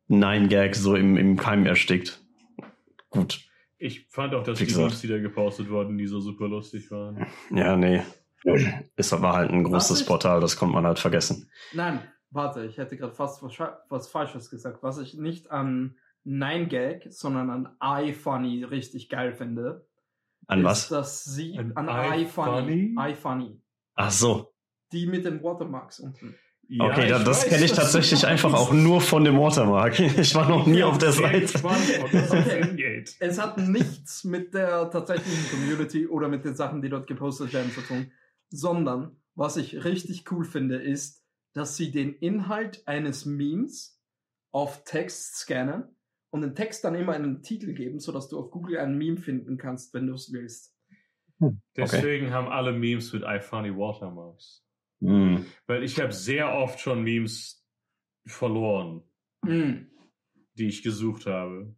[0.07, 2.21] Nine Gag so im, im Keim erstickt.
[3.09, 3.41] Gut.
[3.77, 4.65] Ich fand auch, dass die.
[4.75, 7.25] Memes, die da gepostet wurden, die so super lustig waren.
[7.51, 8.01] Ja, nee.
[8.95, 11.49] Ist aber halt ein großes ich- Portal, das kommt man halt vergessen.
[11.73, 11.99] Nein,
[12.29, 13.57] warte, ich hätte gerade fast was,
[13.89, 14.83] was Falsches gesagt.
[14.83, 15.95] Was ich nicht an
[16.25, 17.69] 9gag, sondern an
[18.05, 19.85] iFunny richtig geil finde,
[20.47, 20.87] An ist, was?
[20.89, 22.95] dass sie An an iFunny?
[23.11, 23.61] iFunny,
[23.95, 24.53] Ach so.
[24.91, 26.35] die mit den Watermarks unten.
[26.67, 29.99] Ja, okay, das weiß, kenne ich tatsächlich einfach auch nur von dem Watermark.
[30.17, 31.41] Ich war noch nie Ja, auf der Seite.
[31.41, 31.63] das
[32.33, 33.03] Okay.
[33.19, 37.71] Es hat nichts mit der tatsächlichen Community oder mit den Sachen, die dort gepostet werden,
[37.71, 38.11] zu tun,
[38.49, 41.23] sondern was ich richtig cool finde, ist,
[41.53, 44.01] dass sie den Inhalt eines Memes
[44.51, 45.94] auf Text scannen
[46.35, 49.57] und den Text dann immer einen Titel geben, sodass du auf Google ein Meme finden
[49.57, 50.75] kannst, wenn du es willst.
[51.75, 54.65] Deswegen haben alle Memes mit iFunny Watermarks.
[55.01, 55.45] Hm.
[55.65, 57.65] Weil ich habe sehr oft schon Memes
[58.25, 59.03] verloren,
[59.43, 59.87] Mm.
[60.55, 61.75] die ich gesucht habe.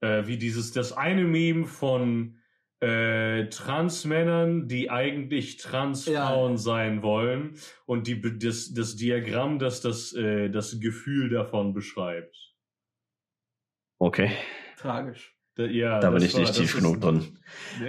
[0.00, 2.38] Äh, wie dieses, das eine Meme von
[2.80, 6.58] äh, Transmännern, die eigentlich Transfrauen Ja.
[6.58, 7.56] sein wollen
[7.86, 12.45] und die, das, das Diagramm, das das, äh, das Gefühl davon beschreibt.
[14.06, 14.30] Okay,
[14.78, 15.34] Tragisch.
[15.56, 17.38] Da, ja, da bin ich war- nicht tief genug drin.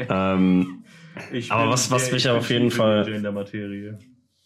[0.10, 0.84] Ähm,
[1.32, 3.98] Ich Aber was- was mich ich auf jeden Fall- in der Materie.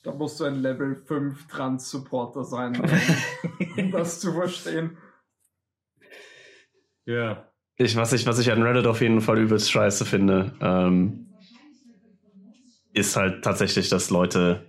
[0.03, 2.81] Da musst du ein Level 5 Trans-Supporter sein,
[3.77, 4.97] um das zu verstehen.
[7.05, 7.47] Ja.
[7.77, 11.27] ich, was, ich, was ich an Reddit auf jeden Fall übelst scheiße finde, ähm,
[12.93, 14.65] ist halt tatsächlich, dass Leute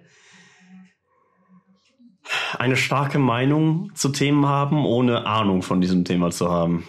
[2.58, 6.84] eine starke Meinung zu Themen haben, ohne Ahnung von diesem Thema zu haben.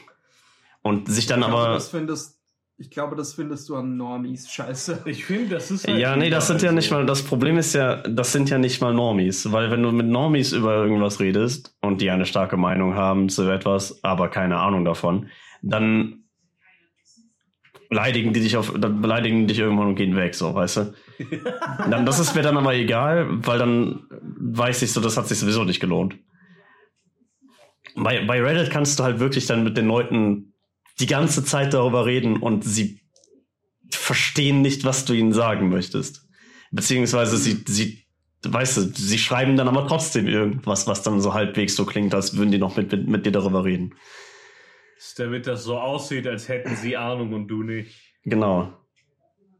[0.81, 1.73] Und sich dann ich glaube, aber.
[1.73, 2.39] das findest,
[2.77, 5.03] ich glaube, das findest du an Normies scheiße.
[5.05, 5.87] Ich finde, das ist.
[5.87, 8.49] halt Ja, nee, das sind ja überall nicht mal, das Problem ist ja, das sind
[8.49, 12.25] ja nicht mal Normies, weil wenn du mit Normies über irgendwas redest und die eine
[12.25, 15.29] starke Meinung haben zu etwas, aber keine Ahnung davon,
[15.61, 16.22] dann
[17.93, 20.93] beleidigen die dich auf, dann beleidigen dich irgendwann und gehen weg, so, weißt du?
[21.91, 25.37] Dann, das ist mir dann aber egal, weil dann weiß ich so, das hat sich
[25.37, 26.15] sowieso nicht gelohnt.
[27.95, 30.55] Bei, bei Reddit kannst du halt wirklich dann mit den Leuten
[30.99, 33.01] die ganze Zeit darüber reden und sie
[33.91, 36.27] verstehen nicht, was du ihnen sagen möchtest.
[36.71, 38.07] Beziehungsweise sie, sie,
[38.43, 42.35] weißt du, sie schreiben dann aber trotzdem irgendwas, was dann so halbwegs so klingt, als
[42.35, 43.93] würden die noch mit, mit, mit dir darüber reden.
[45.17, 47.99] Damit das so aussieht, als hätten sie Ahnung und du nicht.
[48.23, 48.73] Genau.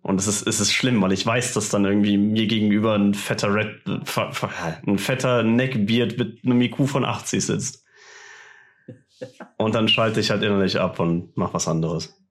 [0.02, 3.14] Und es ist, es ist schlimm, weil ich weiß, dass dann irgendwie mir gegenüber ein
[3.14, 3.82] fetter Red,
[4.86, 7.86] ein fetter Neckbeard mit einem IQ von 80 sitzt.
[9.58, 12.22] Und dann schalte ich halt innerlich ab und mach was anderes.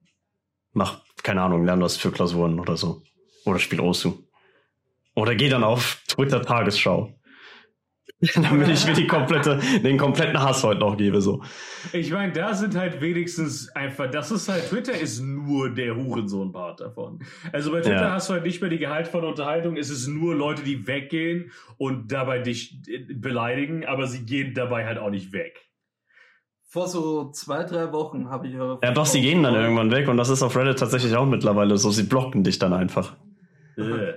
[0.73, 3.03] Mach, keine Ahnung, lerne was für Klausuren oder so.
[3.47, 4.19] Oder spiel Osu.
[5.15, 7.15] Oder geh dann auf Twitter Tagesschau.
[8.37, 11.43] Damit ich mir die komplette, den kompletten Hass heute noch gebe, so.
[11.93, 16.81] Ich meine, da sind halt wenigstens einfach, das ist halt, Twitter ist nur der Hurensohn-Part
[16.81, 17.19] davon.
[17.53, 18.13] Also bei Twitter Ja.
[18.13, 22.13] hast du halt nicht mehr die gehaltvolle Unterhaltung, es ist nur Leute, die weggehen und
[22.13, 25.61] dabei dich äh, beleidigen, aber sie gehen dabei halt auch nicht weg.
[26.69, 30.07] Vor so zwei, drei Wochen habe ich auf Ja, doch, sie gehen dann irgendwann weg
[30.09, 31.91] und das ist auf Reddit tatsächlich auch mittlerweile so.
[31.91, 33.17] Sie blocken dich dann einfach.
[33.77, 34.15] Äh.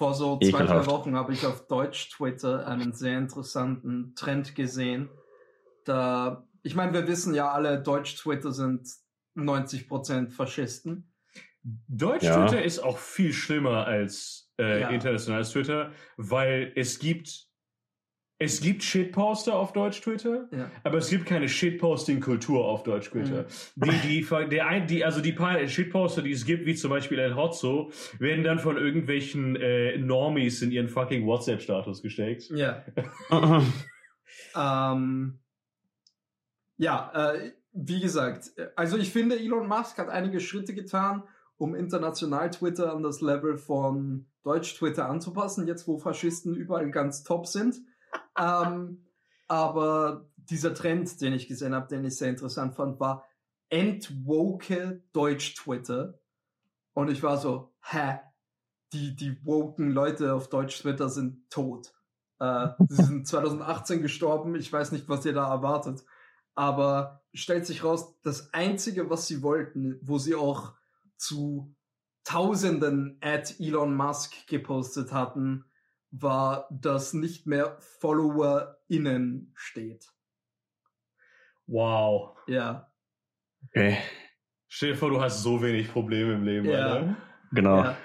[0.00, 0.88] Vor so zwei, drei Ekelhaft.
[0.90, 5.10] Wochen habe ich auf Deutsch Twitter einen sehr interessanten Trend gesehen.
[5.84, 8.88] Da, ich meine, wir wissen ja alle, Deutsch Twitter sind
[9.36, 11.12] 90% Faschisten.
[11.88, 12.64] Deutsch-Twitter Ja.
[12.64, 14.88] ist auch viel schlimmer als äh, Ja.
[14.88, 17.49] internationales Twitter, weil es gibt
[18.42, 20.70] es gibt Shitposter auf Deutsch-Twitter, Ja.
[20.82, 23.44] aber es gibt keine Shitposting-Kultur auf Deutsch-Twitter.
[23.76, 27.18] Die, die, der ein, die, also die paar Shitposter, die es gibt, wie zum Beispiel
[27.18, 32.50] El Hotzo, werden dann von irgendwelchen äh, Normies in ihren fucking WhatsApp-Status gesteckt.
[32.50, 32.82] Ja.
[34.56, 35.38] Ähm,
[36.76, 41.22] ja, äh, wie gesagt, also ich finde, Elon Musk hat einige Schritte getan,
[41.56, 47.22] um international Twitter an das Level von Deutsch Twitter anzupassen, jetzt wo Faschisten überall ganz
[47.22, 47.76] top sind.
[48.40, 49.06] Ähm,
[49.48, 53.24] aber dieser Trend, den ich gesehen habe, den ich sehr interessant fand, war
[53.68, 56.20] entwoke Deutsch Twitter.
[56.94, 58.20] Und ich war so, hä?
[58.92, 61.92] Die, die woken Leute auf Deutsch Twitter sind tot.
[62.40, 64.56] Äh, sie sind 2018 gestorben.
[64.56, 66.02] Ich weiß nicht, was ihr da erwartet.
[66.56, 70.74] Aber stellt sich raus, das Einzige, was sie wollten, wo sie auch
[71.16, 71.76] zu
[72.24, 75.64] Tausenden at Elon Musk gepostet hatten,
[76.10, 80.06] war, dass nicht mehr FollowerInnen steht.
[81.66, 82.36] Wow.
[82.46, 82.90] Ja.
[83.68, 83.98] Okay,
[84.68, 86.86] Stell dir vor, du hast so wenig Probleme im Leben, Ja.
[86.86, 87.16] Alter.
[87.52, 87.76] genau.
[87.84, 87.96] ja.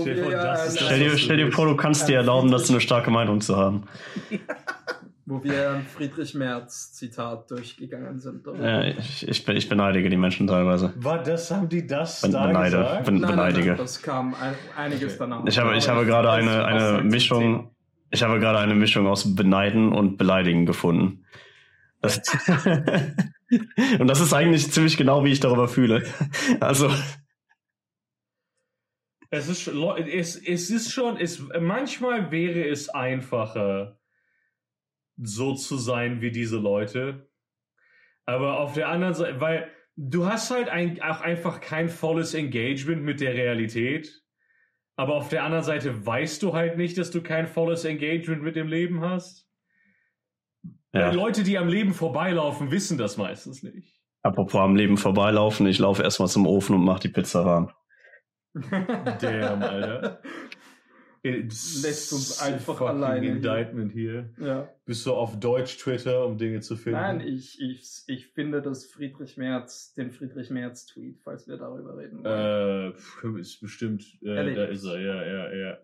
[0.00, 2.50] Stell dir vor, ja das ist ein- das, Stell dir, vor, du kannst dir erlauben,
[2.52, 3.88] dass du eine starke Meinung zu haben.
[5.24, 8.44] wo wir ein Friedrich Merz Zitat durchgegangen sind.
[8.60, 10.92] Ja, ich, ich, ich beneidige die Menschen teilweise.
[10.96, 13.04] War das, haben die das Ben- da beneide, gesagt?
[13.04, 13.68] ben- Nein, beneidige.
[13.68, 15.16] nein, das kam ein, einiges Okay.
[15.20, 15.46] danach.
[15.46, 17.70] Ich habe, ich habe gerade eine, eine Mischung,
[18.10, 21.24] ich habe gerade eine Mischung aus beneiden und beleidigen gefunden.
[22.00, 22.20] Das,
[24.00, 26.02] und das ist eigentlich ziemlich genau, wie ich darüber fühle.
[26.58, 26.90] Also,
[29.30, 29.66] Es ist,
[30.46, 33.96] es ist schon, es, manchmal wäre es einfacher,
[35.22, 37.30] so zu sein wie diese Leute.
[38.24, 43.02] Aber auf der anderen Seite, weil du hast halt ein, auch einfach kein volles Engagement
[43.02, 44.22] mit der Realität.
[44.96, 48.56] Aber auf der anderen Seite weißt du halt nicht, dass du kein volles Engagement mit
[48.56, 49.48] dem Leben hast.
[50.92, 51.10] ja.
[51.12, 54.00] Leute, die am Leben vorbeilaufen, wissen das meistens nicht.
[54.22, 57.72] Apropos am Leben vorbeilaufen, ich laufe erstmal zum Ofen und mache die Pizza warm.
[59.20, 60.22] Damn, Alter.
[61.24, 63.36] It's Lässt uns einfach alleine hier.
[63.36, 64.30] Indictment hier.
[64.40, 64.68] ja.
[64.84, 66.98] Bist du auf Deutsch Twitter, um Dinge zu finden?
[66.98, 71.96] Nein, ich, ich, ich finde das Friedrich Merz, den Friedrich Merz Tweet, falls wir darüber
[71.96, 72.94] reden wollen.
[73.36, 74.58] Äh, ist bestimmt, äh, Erledigt.
[74.58, 75.78] da ist er, ja, ja, ja.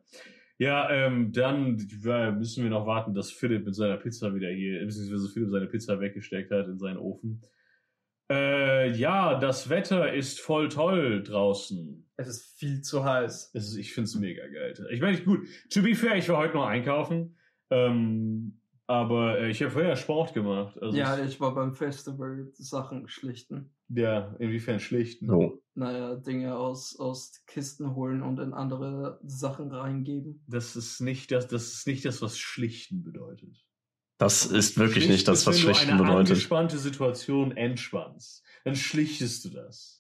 [0.61, 4.85] Ja, ähm, dann äh, müssen wir noch warten, dass Philipp mit seiner Pizza wieder hier,
[4.85, 7.43] beziehungsweise Philipp seine Pizza weggesteckt hat in seinen Ofen.
[8.29, 12.08] Äh, ja, das Wetter ist voll toll draußen.
[12.19, 13.53] Es ist viel zu heiß.
[13.55, 14.75] Es ist, ich finde es mega geil.
[14.91, 17.37] Ich meine, gut, to be fair, ich war heute noch einkaufen.
[17.71, 20.77] Ähm, aber äh, ich habe vorher Sport gemacht.
[20.83, 23.71] Also ja, ich war beim Festival Sachen schlichten.
[23.89, 25.29] ja, inwiefern schlichten.
[25.29, 25.63] So.
[25.75, 30.43] Naja, Dinge aus, aus Kisten holen und in andere Sachen reingeben.
[30.49, 33.65] Das ist nicht das, das ist nicht das, was schlichten bedeutet.
[34.17, 36.31] Das ist wirklich Schlichten nicht das, was wenn schlichten du eine bedeutet.
[36.31, 38.43] angespannte Situation entspannst.
[38.65, 39.98] Dann schlichtest du das.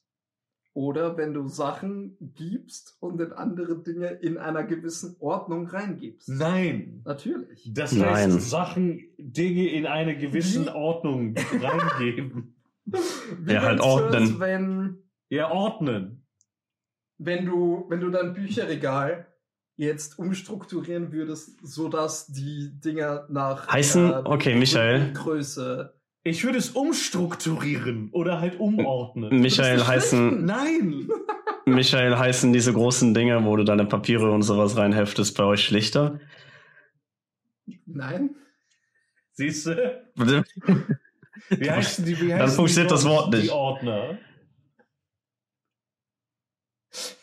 [0.78, 6.28] Oder wenn du Sachen gibst und in andere Dinge in einer gewissen Ordnung reingibst.
[6.28, 7.02] Nein.
[7.04, 7.68] Natürlich.
[7.74, 8.08] Das Nein.
[8.08, 10.68] heißt, Sachen, Dinge in eine gewisse Wie?
[10.68, 12.54] Ordnung reingeben.
[12.86, 14.22] Wie Ja, halt ordnen.
[14.22, 14.98] ist, Wenn,
[15.30, 16.24] Ja, ordnen.
[17.18, 19.26] wenn du, wenn du dein Bücherregal
[19.76, 25.12] jetzt umstrukturieren würdest, sodass die Dinger nach Heißen, okay, Michael.
[25.12, 25.97] Größe.
[26.28, 29.40] Ich würde es umstrukturieren oder halt umordnen.
[29.40, 31.08] Michael heißen, Nein.
[31.64, 36.20] Michael heißen diese großen Dinge, wo du deine Papiere und sowas reinheftest, bei euch schlichter?
[37.86, 38.34] Nein?
[39.32, 40.02] Siehst du?
[40.16, 40.44] Dann
[41.48, 42.20] Wie heißen die?
[42.20, 43.50] Wie heißen funktioniert die das Wort Die nicht.
[43.50, 44.18] Ordner.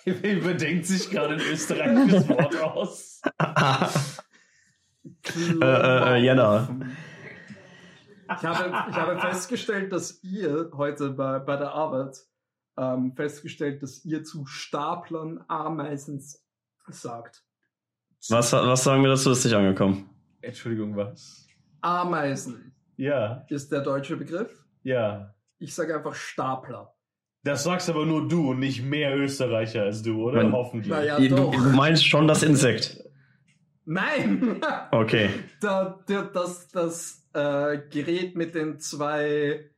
[0.05, 3.21] Wer überdenkt sich gerade ein österreichisches Wort aus?
[5.61, 6.67] Äh, äh, Jänner.
[8.27, 12.17] Ich habe, ich habe festgestellt, dass ihr heute bei, bei der Arbeit
[12.77, 16.23] ähm, festgestellt, dass ihr zu Staplern Ameisen
[16.87, 17.43] sagt.
[18.29, 19.31] was, was sagen wir dazu?
[19.31, 20.09] Ist nicht angekommen.
[20.41, 21.47] Entschuldigung, was?
[21.81, 24.65] Ameisen Ja, ist der deutsche Begriff.
[24.83, 25.31] ja.
[25.57, 26.93] Ich sage einfach Stapler.
[27.43, 30.43] Das sagst aber nur du und nicht mehr Österreicher als du, oder?
[30.43, 30.89] Mein- Hoffentlich.
[30.91, 31.51] Naja, Du, doch.
[31.51, 33.01] du meinst schon das Insekt.
[33.85, 34.61] Nein!
[34.91, 35.29] Okay.
[35.61, 39.69] da, der, das das äh, Gerät mit den zwei.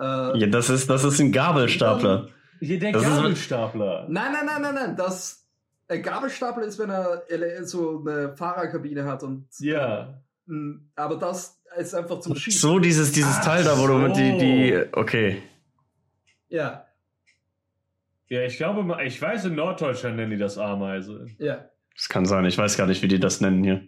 [0.00, 2.28] Äh, Ja, das ist, das ist ein Gabelstapler.
[2.60, 4.06] Hier der Das ist- Gabelstapler.
[4.08, 4.96] Nein, nein, nein, nein, nein.
[4.96, 5.46] Das
[5.88, 7.22] äh, Gabelstapler ist, wenn er
[7.64, 9.46] so eine Fahrerkabine hat und.
[9.60, 10.22] Ja.
[10.46, 12.60] mh, Aber das ist einfach zum Schießen.
[12.60, 14.38] So dieses, dieses Ach Teil da, wo du mit die, so.
[14.38, 15.42] die, okay.
[16.48, 16.86] Ja,
[18.28, 21.26] Ja, ich glaube, mal- ich weiß, in Norddeutschland nennen die das Ameise.
[21.38, 21.68] ja.
[21.96, 22.44] Das kann sein.
[22.46, 23.86] Ich weiß gar nicht, wie die das nennen hier.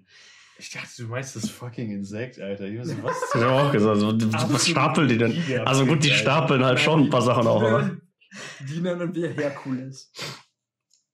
[0.59, 2.65] Ich dachte, du meinst das fucking Insekt, Alter.
[2.65, 4.13] Ich weiß was Ich habe auch gesagt, so,
[4.53, 5.37] was stapeln die denn?
[5.67, 7.83] Also gut, die stapeln halt schon ein paar Sachen auch, aber.
[7.83, 8.03] nennen,
[8.69, 10.13] die nennen wir Herkules.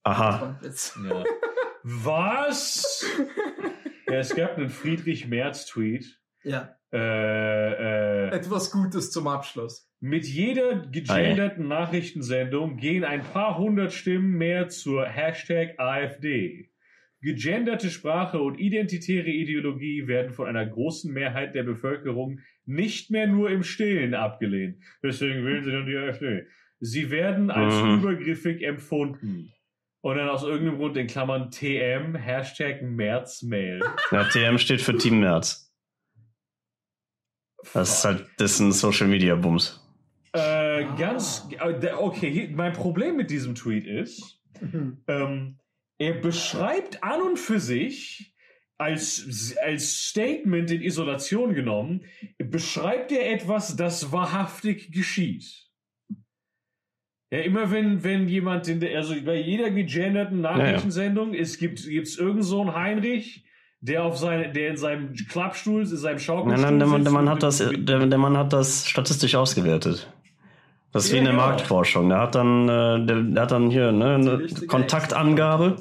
[0.05, 0.59] Aha.
[1.09, 1.25] Ja.
[1.83, 3.05] Was?
[4.09, 6.19] ja, es gab einen Friedrich Merz-Tweet.
[6.45, 9.89] Ja, Äh, äh, etwas Gutes zum Abschluss.
[10.01, 16.72] mit jeder gegenderten Nachrichtensendung gehen ein paar hundert Stimmen mehr zur Hashtag AfD.
[17.23, 23.49] Gegenderte Sprache und identitäre Ideologie werden von einer großen Mehrheit der Bevölkerung nicht mehr nur
[23.51, 24.83] im Stillen abgelehnt.
[25.05, 26.47] Deswegen wählen sie dann die AfD.
[26.81, 28.01] Sie werden als Mhm.
[28.01, 29.53] übergriffig empfunden.
[30.01, 33.81] Und dann aus irgendeinem Grund in Klammern TM, Hashtag Märzmail.
[34.11, 35.73] Ja, TM steht für Team März.
[37.73, 39.79] Das ist halt, das ist ein Social Media Bums.
[40.33, 44.43] Äh, ganz, äh, okay, hier- mein Problem mit diesem Tweet ist,
[45.07, 45.59] ähm,
[46.03, 48.35] er beschreibt an und für sich,
[48.77, 52.05] als, als Statement in Isolation genommen,
[52.39, 55.69] beschreibt er etwas, das wahrhaftig geschieht.
[57.33, 62.17] Ja, immer wenn, wenn jemand in der, also bei jeder gegenderten Nachrichtensendung, es gibt, gibt's
[62.17, 63.45] irgend so einen Heinrich,
[63.81, 67.13] der auf seine, der in seinem Klappstuhl, in seinem Nein, Schaukelstuhl nein, der, Mann- der,
[67.13, 70.13] Mann hat das, der, der Mann hat das statistisch ausgewertet.
[70.93, 71.43] Das ist wie eine genau.
[71.43, 72.09] Marktforschung.
[72.11, 75.77] Der hat dann, äh, der, der hat dann hier ne, eine Kontaktangabe.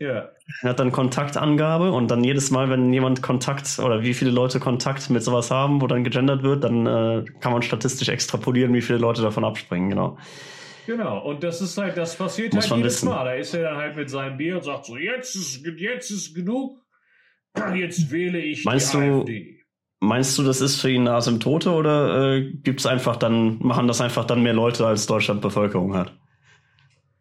[0.00, 0.28] Ja.
[0.62, 4.58] Er hat dann Kontaktangabe und dann jedes Mal, wenn jemand Kontakt oder wie viele Leute
[4.60, 8.80] Kontakt mit sowas haben, wo dann gegendert wird, dann äh, kann man statistisch extrapolieren, wie
[8.82, 10.16] viele Leute davon abspringen, genau.
[10.86, 13.10] Genau, und das ist halt, das passiert Muss halt jedes wissen.
[13.10, 13.24] Mal.
[13.26, 16.34] Da ist er dann halt mit seinem Bier und sagt so, jetzt ist, jetzt ist
[16.34, 16.80] genug,
[17.74, 19.57] jetzt wähle ich Meinst die du- AfD.
[20.00, 24.00] Meinst du, das ist für ihn eine Asymptote oder äh, gibt's einfach dann, machen das
[24.00, 26.16] einfach dann mehr Leute, als Deutschland Bevölkerung hat?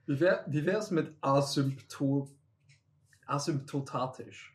[0.05, 2.29] Wie wär, wie wär's mit asympto,
[3.25, 4.53] asymptotatisch?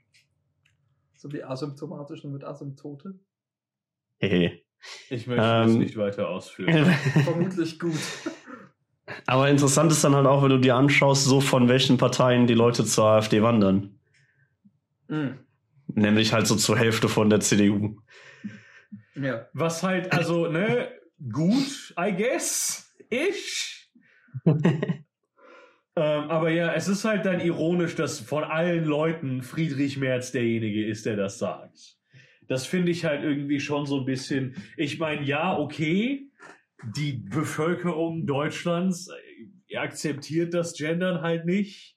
[1.17, 3.15] So wie asymptomatisch nur mit Asymptote?
[4.19, 4.61] Hehe.
[5.09, 5.79] Ich möchte das Ähm.
[5.79, 6.87] nicht weiter ausführen.
[7.25, 7.99] Vermutlich gut.
[9.27, 12.55] Aber interessant ist dann halt auch, wenn du dir anschaust, so von welchen Parteien die
[12.55, 13.99] Leute zur AfD wandern.
[15.09, 15.39] Mm.
[15.95, 17.97] Nämlich halt so zur Hälfte von der CDU.
[19.15, 19.47] Ja.
[19.53, 20.89] Was halt, also, ne,
[21.31, 23.91] gut, I guess, ich.
[24.45, 25.05] ähm,
[25.95, 31.07] aber ja, es ist halt dann ironisch, dass von allen Leuten Friedrich Merz derjenige ist,
[31.07, 31.99] der das sagt.
[32.49, 34.57] Das finde ich halt irgendwie schon so ein bisschen.
[34.77, 36.31] Ich meine, ja, okay,
[36.97, 39.09] die Bevölkerung Deutschlands
[39.69, 41.92] äh, akzeptiert das Gendern halt nicht.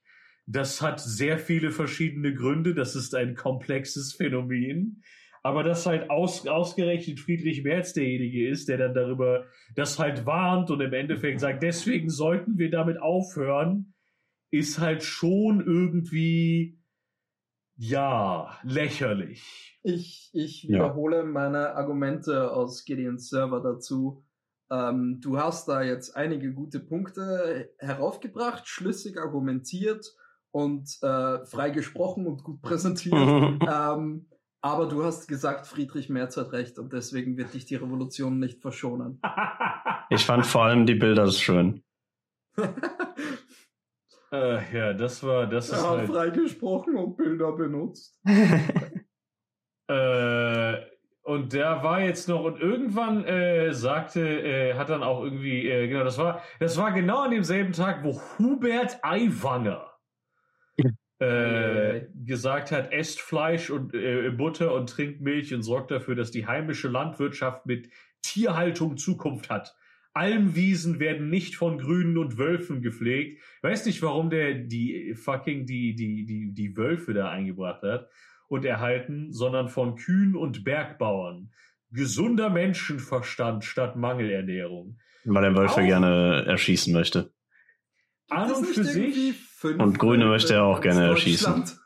[0.48, 2.76] Das hat sehr viele verschiedene Gründe.
[2.76, 5.02] Das ist ein komplexes Phänomen.
[5.43, 10.72] Aber dass halt aus, ausgerechnet Friedrich Merz derjenige ist, der dann darüber das halt warnt
[10.72, 13.93] und im Endeffekt sagt, deswegen sollten wir damit aufhören,
[14.50, 16.80] ist halt schon irgendwie,
[17.76, 19.80] ja, lächerlich.
[19.84, 20.70] Ich, ich Ja.
[20.70, 24.26] wiederhole meine Argumente aus Gideons Server dazu.
[24.72, 30.16] Ähm, du hast da jetzt einige gute Punkte heraufgebracht, schlüssig argumentiert
[30.56, 33.14] und äh, frei gesprochen und gut präsentiert.
[33.70, 34.30] ähm,
[34.62, 38.62] aber du hast gesagt, Friedrich Merz hat recht und deswegen wird dich die Revolution nicht
[38.62, 39.22] verschonen.
[40.12, 41.84] Ich fand vor allem die Bilder schön.
[44.32, 46.10] äh, ja, das war, das ist er hat halt.
[46.10, 48.22] frei gesprochen und Bilder benutzt.
[49.88, 50.76] Äh,
[51.24, 55.88] und der war jetzt noch und irgendwann äh, sagte, äh, hat dann auch irgendwie, äh,
[55.88, 59.95] genau, das war, das war genau an demselben Tag, wo Hubert Aiwanger
[61.26, 66.32] äh, gesagt hat, esst Fleisch und äh, Butter und trinkt Milch und sorgt dafür, dass
[66.32, 67.90] die heimische Landwirtschaft mit
[68.22, 69.76] Tierhaltung Zukunft hat.
[70.14, 73.42] Almwiesen werden nicht von Grünen und Wölfen gepflegt.
[73.58, 78.10] Ich weiß nicht, warum der die fucking die, die, die, die Wölfe da eingebracht hat
[78.48, 81.52] und erhalten, sondern von Kühen und Bergbauern.
[81.92, 85.00] Gesunder Menschenverstand statt Mangelernährung.
[85.26, 87.35] Weil er Wölfe Auch- gerne erschießen möchte.
[88.30, 89.36] An Gibt es und für sich.
[89.78, 91.78] Und Grüne möchte er auch gerne Deutschland?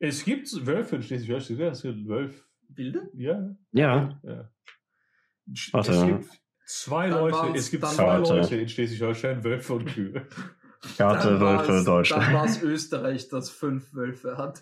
[0.00, 1.58] Es gibt Wölfe in Schleswig-Holstein.
[1.58, 2.42] Das sind Wölfe.
[2.68, 3.08] Wilde?
[3.14, 3.54] Ja.
[3.72, 4.18] Ja.
[4.22, 4.50] ja.
[5.72, 5.92] Warte.
[5.92, 7.58] Es gibt zwei Dann Leute.
[7.58, 8.18] Es gibt dann zwei.
[8.18, 10.26] Leute in Schleswig-Holstein, Wölfe und Kühe.
[10.96, 12.32] Karte Dann war's- Wölfe Dann Deutschland.
[12.34, 14.60] war es Österreich, das fünf Wölfe hat.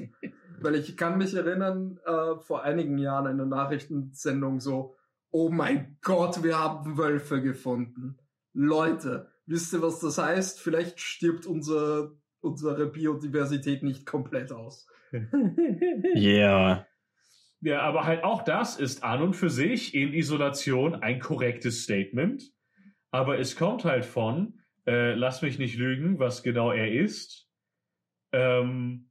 [0.60, 4.96] Weil ich kann mich erinnern, äh, vor einigen Jahren in der Nachrichtensendung so,
[5.30, 8.18] oh mein Gott, wir haben Wölfe gefunden.
[8.52, 10.60] Leute, wisst ihr, was das heißt?
[10.60, 14.86] Vielleicht stirbt unser, unsere Biodiversität nicht komplett aus.
[16.14, 16.86] Yeah.
[17.62, 22.42] Ja, aber halt auch das ist an und für sich in Isolation ein korrektes Statement.
[23.10, 27.50] Aber es kommt halt von, äh, lass mich nicht lügen, was genau er ist.
[28.32, 29.10] Ähm,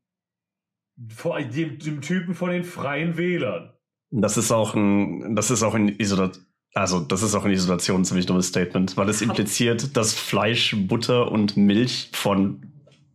[1.09, 3.73] vor dem, dem Typen von den Freien Wählern.
[4.09, 6.39] Das ist auch ein, das ist auch ein Isolat,
[6.74, 11.32] also das ist auch ein Isolation ziemlich dummes Statement, weil es impliziert, dass Fleisch, Butter
[11.32, 12.63] und Milch von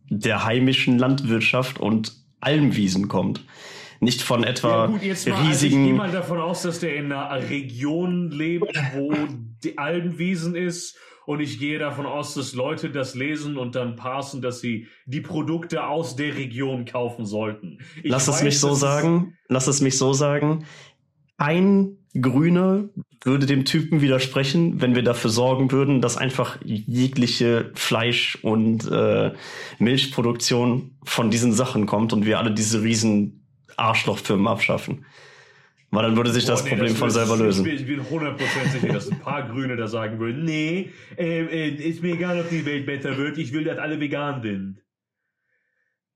[0.09, 3.43] der heimischen Landwirtschaft und Almwiesen kommt.
[4.01, 5.85] Nicht von etwa jetzt mal, also ich riesigen.
[5.85, 9.13] gehe mal davon aus, dass der in einer Region lebt, wo
[9.63, 10.97] die Alpenwiesen ist.
[11.25, 15.21] Und ich gehe davon aus, dass Leute das lesen und dann parsen, dass sie die
[15.21, 17.79] Produkte aus der Region kaufen sollten.
[18.03, 19.35] Ich Lass es weiß, mich so es- sagen.
[19.47, 20.65] Lass es mich so sagen.
[21.37, 22.89] Ein Grüner
[23.25, 29.33] würde dem Typen widersprechen, wenn wir dafür sorgen würden, dass einfach jegliche Fleisch- und äh,
[29.79, 33.45] Milchproduktion von diesen Sachen kommt und wir alle diese riesen
[33.77, 35.05] Arschlochfirmen abschaffen.
[35.91, 37.65] Weil dann würde sich das Boah, nee, Problem von wird- selber lösen.
[37.65, 38.37] Ich bin, 100%
[38.71, 42.49] sicher, dass ein paar Grüne da sagen würden, nee, äh, äh, ist mir egal, ob
[42.49, 44.81] die Welt besser wird, ich will, dass alle vegan sind.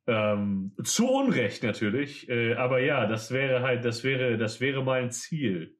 [0.07, 5.11] Ähm, zu Unrecht natürlich, äh, aber ja, das wäre halt, das wäre, das wäre mein
[5.11, 5.75] Ziel.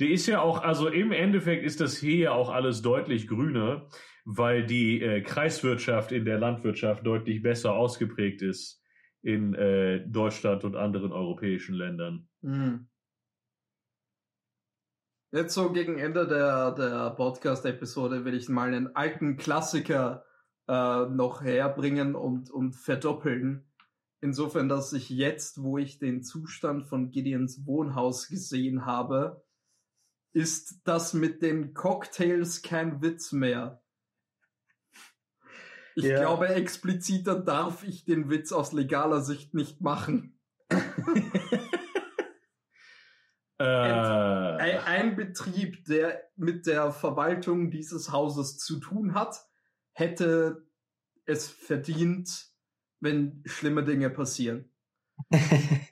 [0.00, 3.88] Die ist ja auch, also im Endeffekt ist das hier ja auch alles deutlich grüner,
[4.24, 8.82] weil die äh, Kreiswirtschaft in der Landwirtschaft deutlich besser ausgeprägt ist
[9.22, 12.28] in äh, Deutschland und anderen europäischen Ländern.
[12.42, 12.88] Hm.
[15.32, 20.24] Jetzt so gegen Ende der, der Podcast-Episode will ich mal einen alten Klassiker
[20.68, 23.66] äh, noch herbringen und, und verdoppeln.
[24.20, 29.42] Insofern, dass ich jetzt, wo ich den Zustand von Gideons Wohnhaus gesehen habe,
[30.32, 33.82] ist das mit den Cocktails kein Witz mehr.
[35.96, 36.20] Ich Ja.
[36.20, 40.38] glaube, expliziter darf ich den Witz aus legaler Sicht nicht machen.
[43.60, 49.44] Äh, Ein, ein Betrieb, der mit der Verwaltung dieses Hauses zu tun hat,
[49.94, 50.64] hätte
[51.24, 52.52] es verdient,
[53.00, 54.72] wenn schlimme Dinge passieren.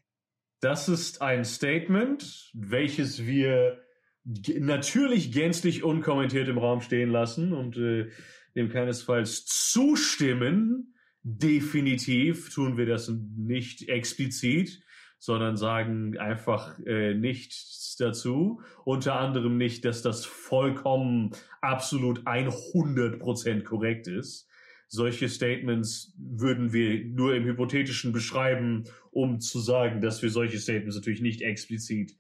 [0.61, 3.86] Das ist ein Statement, welches wir
[4.27, 8.09] natürlich gänzlich unkommentiert im Raum stehen lassen und äh,
[8.57, 10.95] dem keinesfalls zustimmen.
[11.23, 14.83] Definitiv tun wir das nicht explizit,
[15.19, 18.61] sondern sagen einfach äh, nichts dazu.
[18.85, 24.49] Unter anderem nicht, dass das vollkommen absolut 100% korrekt ist.
[24.89, 30.95] Solche Statements würden wir nur im Hypothetischen beschreiben, um zu sagen, dass wir solche Statements
[30.95, 32.17] natürlich nicht explizit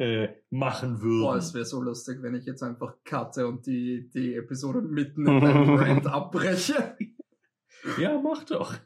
[0.00, 1.20] äh, machen würden.
[1.20, 5.26] Boah, es wäre so lustig, wenn ich jetzt einfach cutte und die, die Episode mitten
[5.26, 6.96] in einem Rant abbreche.
[7.98, 8.74] Ja, mach doch.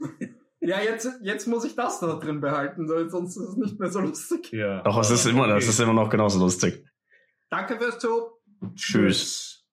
[0.67, 4.01] Ja, jetzt, jetzt muss ich das da drin behalten, sonst ist es nicht mehr so
[4.01, 4.51] lustig.
[4.51, 4.81] Ja.
[4.81, 6.87] Doch, es ist immer, es ist immer noch genauso lustig.
[7.51, 8.31] Danke fürs Zuhören.
[8.75, 9.64] Tschüss.